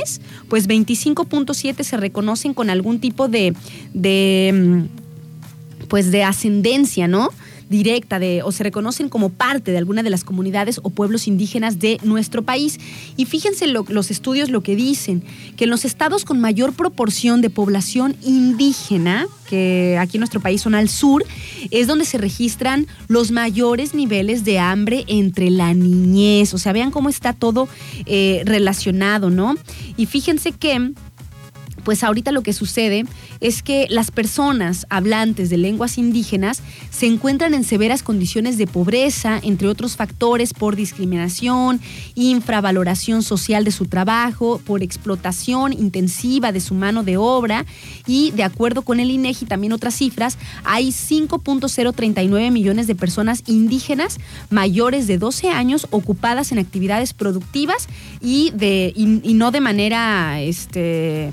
[0.49, 3.55] pues 25.7 se reconocen con algún tipo de,
[3.95, 4.85] de,
[5.89, 7.31] pues de ascendencia, ¿no?
[7.73, 11.81] Directa de, o se reconocen como parte de alguna de las comunidades o pueblos indígenas
[11.81, 12.79] de nuestro país.
[13.17, 15.25] Y fíjense los estudios lo que dicen,
[15.57, 20.63] que en los estados con mayor proporción de población indígena, que aquí en nuestro país
[20.63, 21.25] son al sur,
[21.71, 26.55] es donde se registran los mayores niveles de hambre entre la niñez.
[26.55, 27.69] O sea, vean cómo está todo
[28.07, 29.57] eh, relacionado, ¿no?
[29.97, 30.93] Y fíjense que
[31.85, 33.05] pues ahorita lo que sucede
[33.41, 39.41] es que las personas hablantes de lenguas indígenas se encuentran en severas condiciones de pobreza,
[39.43, 41.81] entre otros factores por discriminación,
[42.15, 47.67] infravaloración social de su trabajo, por explotación intensiva de su mano de obra
[48.07, 54.19] y de acuerdo con el INEGI también otras cifras, hay 5.039 millones de personas indígenas
[54.51, 57.89] mayores de 12 años ocupadas en actividades productivas
[58.21, 61.33] y de y no de manera este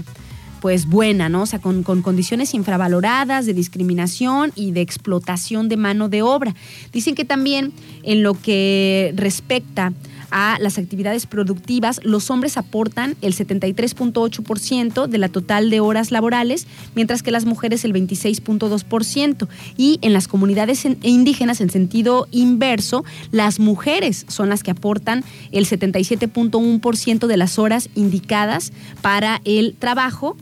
[0.62, 1.44] pues buena, ¿no?
[1.44, 6.56] O sea, con, con, condiciones infravaloradas de discriminación y de explotación de mano de obra.
[6.92, 9.94] Dicen que también en lo que respecta
[10.32, 16.68] a las actividades productivas, los hombres aportan el 73.8% de la total de horas laborales,
[16.96, 19.48] mientras que las mujeres el 26.2%.
[19.78, 25.66] Y en las comunidades indígenas, en sentido inverso, las mujeres son las que aportan el
[25.66, 30.38] 77.1% de las horas indicadas para el trabajo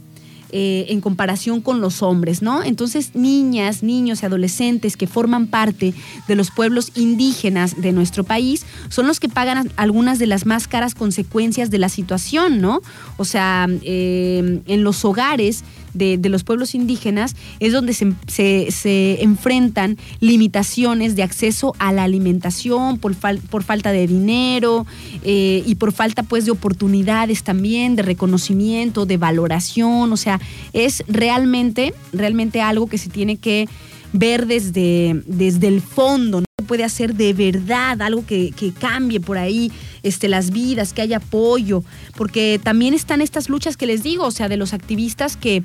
[0.51, 2.63] eh, en comparación con los hombres, ¿no?
[2.63, 5.93] Entonces, niñas, niños y adolescentes que forman parte
[6.27, 10.67] de los pueblos indígenas de nuestro país son los que pagan algunas de las más
[10.67, 12.81] caras consecuencias de la situación, ¿no?
[13.17, 15.63] O sea, eh, en los hogares
[15.97, 23.15] de, los pueblos indígenas es donde se, enfrentan limitaciones de acceso a la alimentación por,
[23.15, 24.85] por falta de dinero
[25.23, 30.39] eh, y por falta pues de oportunidades también, de reconocimiento, de valoración, o sea,
[30.73, 33.67] es realmente, realmente algo que se tiene que
[34.13, 36.46] ver desde, desde el fondo.
[36.67, 39.71] Puede hacer de verdad algo que, que, cambie por ahí
[40.03, 41.83] este, las vidas, que haya apoyo,
[42.15, 45.63] porque también están estas luchas que les digo, o sea, de los activistas que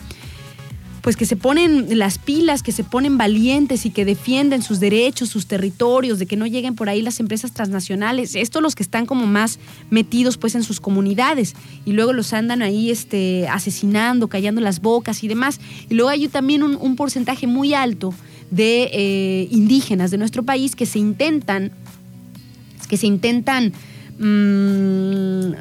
[1.03, 5.28] pues que se ponen las pilas, que se ponen valientes y que defienden sus derechos,
[5.28, 8.36] sus territorios, de que no lleguen por ahí las empresas transnacionales.
[8.36, 9.59] Estos los que están como más
[9.90, 15.24] metidos pues en sus comunidades y luego los andan ahí este, asesinando, callando las bocas
[15.24, 15.61] y demás.
[15.90, 18.14] Y luego hay también un, porcentaje muy alto
[18.53, 21.72] de eh, indígenas de nuestro país que se intentan,
[22.88, 23.72] que se intentan
[24.18, 25.55] Mm,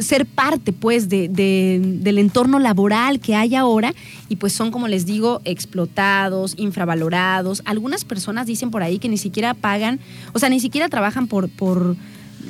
[0.00, 3.92] ser parte pues de, del entorno laboral que hay ahora
[4.30, 7.60] y pues son como les digo explotados, infravalorados.
[7.66, 10.00] Algunas personas dicen por ahí que ni siquiera pagan,
[10.32, 11.96] o sea, ni siquiera trabajan por, por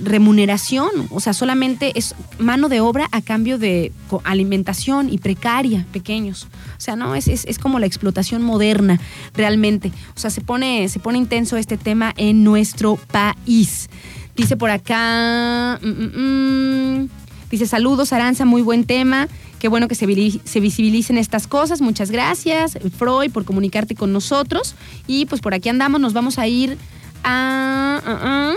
[0.03, 3.93] remuneración, o sea, solamente es mano de obra a cambio de
[4.25, 6.49] alimentación y precaria, pequeños.
[6.77, 9.01] O sea, no, es, es, es, como la explotación moderna,
[9.35, 9.93] realmente.
[10.15, 13.89] O sea, se pone, se pone intenso este tema en nuestro país.
[14.37, 17.09] Dice por acá, mm, mm, mm.
[17.51, 19.29] dice saludos Aranza, muy buen tema.
[19.59, 21.81] Qué bueno que se, visibilicen estas cosas.
[21.81, 24.77] Muchas gracias, Freud, por comunicarte con nosotros.
[25.09, 26.79] Y pues por aquí andamos, nos vamos a ir
[27.25, 28.55] a...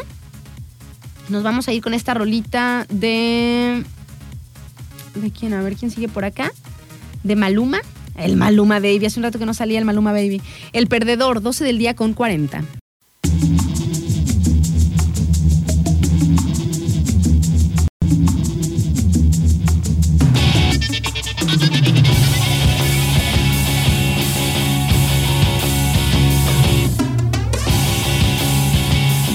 [1.30, 3.84] nos vamos a ir con esta rolita de...
[5.16, 5.54] ¿De quién?
[5.54, 6.52] A ver, ¿quién sigue por acá?
[7.24, 7.82] De Maluma.
[8.18, 9.06] El Maluma Baby.
[9.06, 10.42] Hace un rato que no salía el Maluma Baby.
[10.74, 12.64] El perdedor, 12 del día con 40.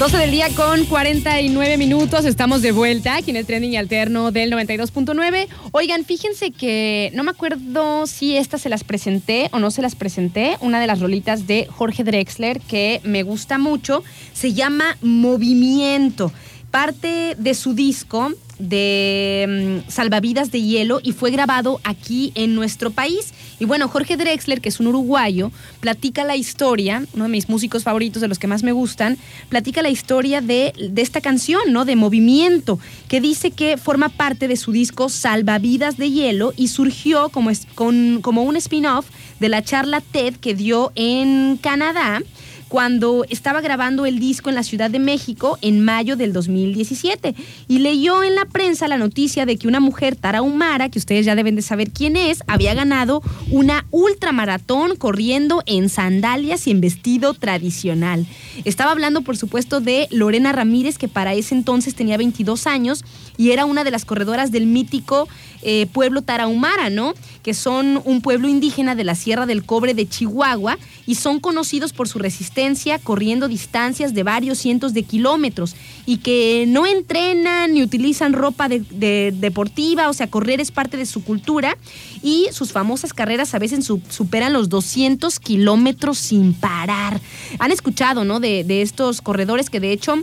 [0.06, 2.24] 12 del día con 49 minutos.
[2.26, 5.48] Estamos de vuelta aquí en el trending alterno del 92.9.
[5.72, 9.96] Oigan, fíjense que no me acuerdo si estas se las presenté o no se las
[9.96, 10.58] presenté.
[10.60, 16.30] Una de las rolitas de Jorge Drexler que me gusta mucho se llama Movimiento.
[16.70, 22.90] parte de su disco de mm, Salvavidas de Hielo y fue grabado aquí en nuestro
[22.90, 23.32] país.
[23.58, 25.50] Y bueno, Jorge Drexler, que es un uruguayo,
[25.80, 29.16] platica la historia, uno de mis músicos favoritos, de los que más me gustan,
[29.48, 31.84] platica la historia de, de esta canción, ¿no?
[31.84, 32.78] De movimiento,
[33.08, 37.66] que dice que forma parte de su disco Salvavidas de Hielo y surgió como, es-
[37.74, 39.06] con- como un spin-off
[39.40, 42.20] de la charla TED que dio en Canadá
[42.68, 47.34] cuando estaba grabando el disco en la Ciudad de México en mayo del 2017
[47.68, 51.36] y leyó en la prensa la noticia de que una mujer tarahumara, que ustedes ya
[51.36, 57.34] deben de saber quién es, había ganado una ultramaratón corriendo en sandalias y en vestido
[57.34, 58.26] tradicional.
[58.64, 63.04] Estaba hablando, por supuesto, de Lorena Ramírez, que para ese entonces tenía 22 años
[63.36, 65.28] y era una de las corredoras del mítico
[65.62, 67.14] eh, pueblo tarahumara, ¿no?
[67.42, 71.92] Que son un pueblo indígena de la Sierra del Cobre de Chihuahua y son conocidos
[71.92, 72.55] por su resistencia
[73.02, 75.76] corriendo distancias de varios cientos de kilómetros
[76.06, 80.96] y que no entrenan ni utilizan ropa de- de- deportiva, o sea, correr es parte
[80.96, 81.76] de su cultura
[82.22, 87.20] y sus famosas carreras a veces su- superan los 200 kilómetros sin parar.
[87.58, 88.40] Han escuchado, ¿no?
[88.40, 90.14] De estos corredores que de hecho...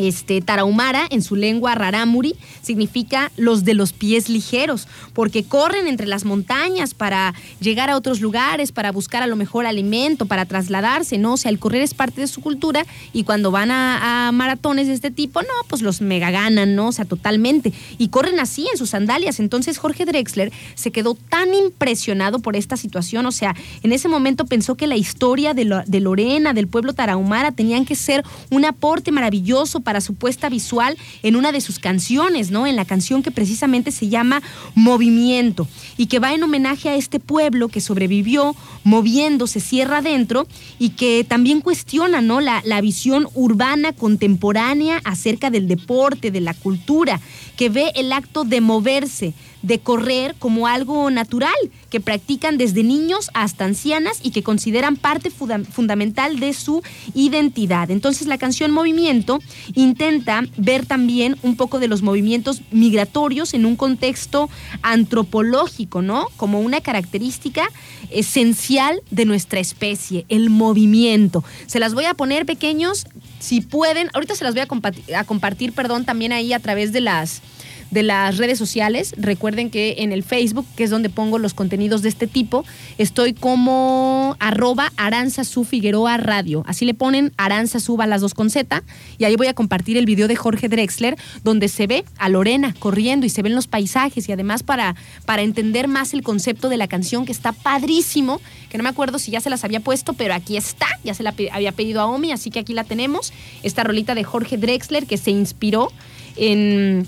[0.00, 6.06] Este, tarahumara, en su lengua rarámuri, significa los de los pies ligeros, porque corren entre
[6.06, 11.18] las montañas para llegar a otros lugares, para buscar a lo mejor alimento, para trasladarse,
[11.18, 11.34] ¿no?
[11.34, 14.94] O sea, el correr es parte de su cultura y cuando van a, maratones de
[14.94, 16.88] este tipo, no, pues los mega ganan, ¿no?
[16.88, 17.74] O sea, totalmente.
[17.98, 19.38] Y corren así en sus sandalias.
[19.38, 24.46] Entonces Jorge Drexler se quedó tan impresionado por esta situación, o sea, en ese momento
[24.46, 29.12] pensó que la historia de, de Lorena, del pueblo tarahumara, tenían que ser un aporte
[29.12, 32.68] maravilloso para su puesta visual en una de sus canciones, ¿no?
[32.68, 34.42] En la canción que precisamente se llama
[34.76, 35.66] Movimiento
[35.96, 40.46] y que va en homenaje a este pueblo que sobrevivió moviéndose sierra adentro
[40.78, 42.40] y que también cuestiona, ¿no?
[42.40, 47.20] La, la visión urbana contemporánea acerca del deporte, de la cultura,
[47.56, 51.52] que ve el acto de moverse, de correr como algo natural,
[51.90, 56.82] que practican desde niños hasta ancianas y que consideran parte funda- fundamental de su
[57.14, 57.90] identidad.
[57.90, 59.40] Entonces la canción Movimiento
[59.74, 64.48] intenta ver también un poco de los movimientos migratorios en un contexto
[64.82, 66.26] antropológico, ¿no?
[66.36, 67.68] Como una característica
[68.10, 71.44] esencial de nuestra especie, el movimiento.
[71.66, 73.06] Se las voy a poner pequeños,
[73.38, 77.00] si pueden, ahorita se las voy a, a compartir, perdón, también ahí a través de
[77.00, 77.42] las
[77.90, 79.14] de las redes sociales.
[79.16, 82.64] Recuerden que en el Facebook, que es donde pongo los contenidos de este tipo,
[82.98, 86.64] estoy como arroba Aranzazú Figueroa Radio.
[86.66, 88.82] Así le ponen Aranzazú las dos con Z.
[89.18, 92.74] Y ahí voy a compartir el video de Jorge Drexler, donde se ve a Lorena
[92.78, 94.28] corriendo y se ven los paisajes.
[94.28, 98.78] Y además para, para entender más el concepto de la canción, que está padrísimo, que
[98.78, 100.86] no me acuerdo si ya se las había puesto, pero aquí está.
[101.04, 103.32] Ya se la había pedido a Omi, así que aquí la tenemos.
[103.62, 105.92] Esta rolita de Jorge Drexler, que se inspiró
[106.36, 107.06] en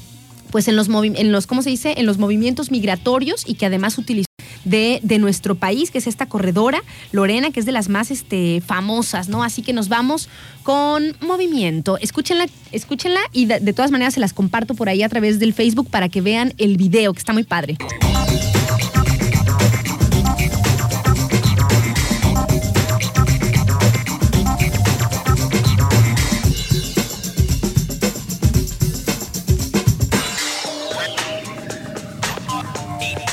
[0.52, 1.94] pues en los, en los, ¿cómo se dice?
[1.96, 4.26] En los movimientos migratorios y que además utilizó
[4.64, 8.62] de, de nuestro país, que es esta corredora, Lorena, que es de las más este,
[8.64, 9.42] famosas, ¿no?
[9.42, 10.28] Así que nos vamos
[10.62, 11.98] con movimiento.
[11.98, 15.88] Escúchenla, escúchenla y de todas maneras se las comparto por ahí a través del Facebook
[15.90, 17.78] para que vean el video, que está muy padre.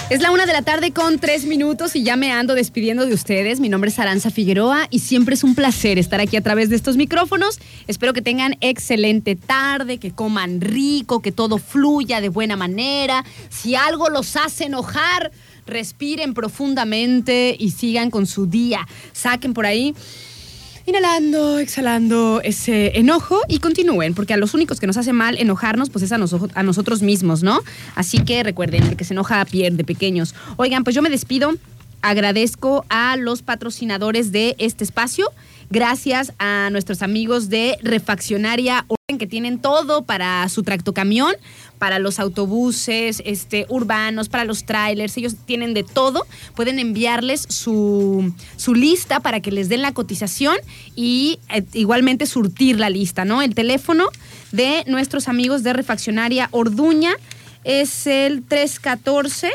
[0.10, 3.14] Es la una de la tarde con tres minutos y ya me ando despidiendo de
[3.14, 3.60] ustedes.
[3.60, 6.78] Mi nombre es Aranza Figueroa y siempre es un placer estar aquí a través de
[6.78, 7.60] estos micrófonos.
[7.86, 13.24] Espero que tengan excelente tarde, que coman rico, que todo fluya de buena manera.
[13.49, 15.32] Si algo los hace enojar,
[15.68, 18.88] respiren profundamente y sigan con su día.
[19.14, 19.93] Saquen por ahí
[20.89, 25.91] Inhalando, exhalando ese enojo y continúen, porque a los únicos que nos hace mal enojarnos,
[25.91, 27.61] pues es a, a nosotros mismos, ¿no?
[27.93, 30.33] Así que recuerden, el que se enoja pierde, pequeños.
[30.57, 31.53] Oigan, pues yo me despido.
[32.01, 35.31] Agradezco a los patrocinadores de este espacio.
[35.69, 38.83] Gracias a nuestros amigos de Refaccionaria
[39.18, 41.34] que tienen todo para su tractocamión,
[41.78, 45.18] para los autobuses este, urbanos, para los trailers.
[45.18, 46.28] Ellos tienen de todo.
[46.55, 50.57] Pueden enviarles su, su lista para que les den la cotización
[50.95, 53.41] y eh, igualmente surtir la lista, ¿no?
[53.41, 54.10] El teléfono
[54.51, 57.14] de nuestros amigos de Refaccionaria Orduña
[57.64, 59.51] es el 314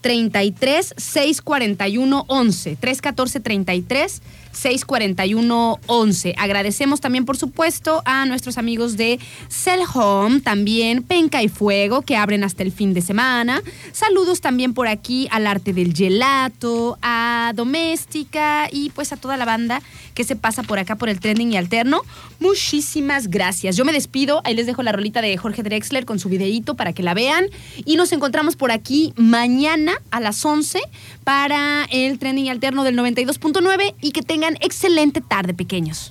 [0.00, 2.76] 33 641 11.
[2.76, 4.22] 314 33
[4.58, 6.34] 641 11.
[6.36, 12.16] Agradecemos también, por supuesto, a nuestros amigos de Cell Home, también Penca y Fuego, que
[12.16, 13.62] abren hasta el fin de semana.
[13.92, 19.44] Saludos también por aquí al arte del gelato, a doméstica y pues a toda la
[19.44, 19.80] banda
[20.14, 22.02] que se pasa por acá por el trending y alterno.
[22.40, 23.76] Muchísimas gracias.
[23.76, 26.92] Yo me despido, ahí les dejo la rolita de Jorge Drexler con su videíto para
[26.92, 27.46] que la vean
[27.84, 30.80] y nos encontramos por aquí mañana a las 11
[31.22, 34.22] para el trending y alterno del 92.9 y que
[34.60, 36.10] excelente tarde, pequeños.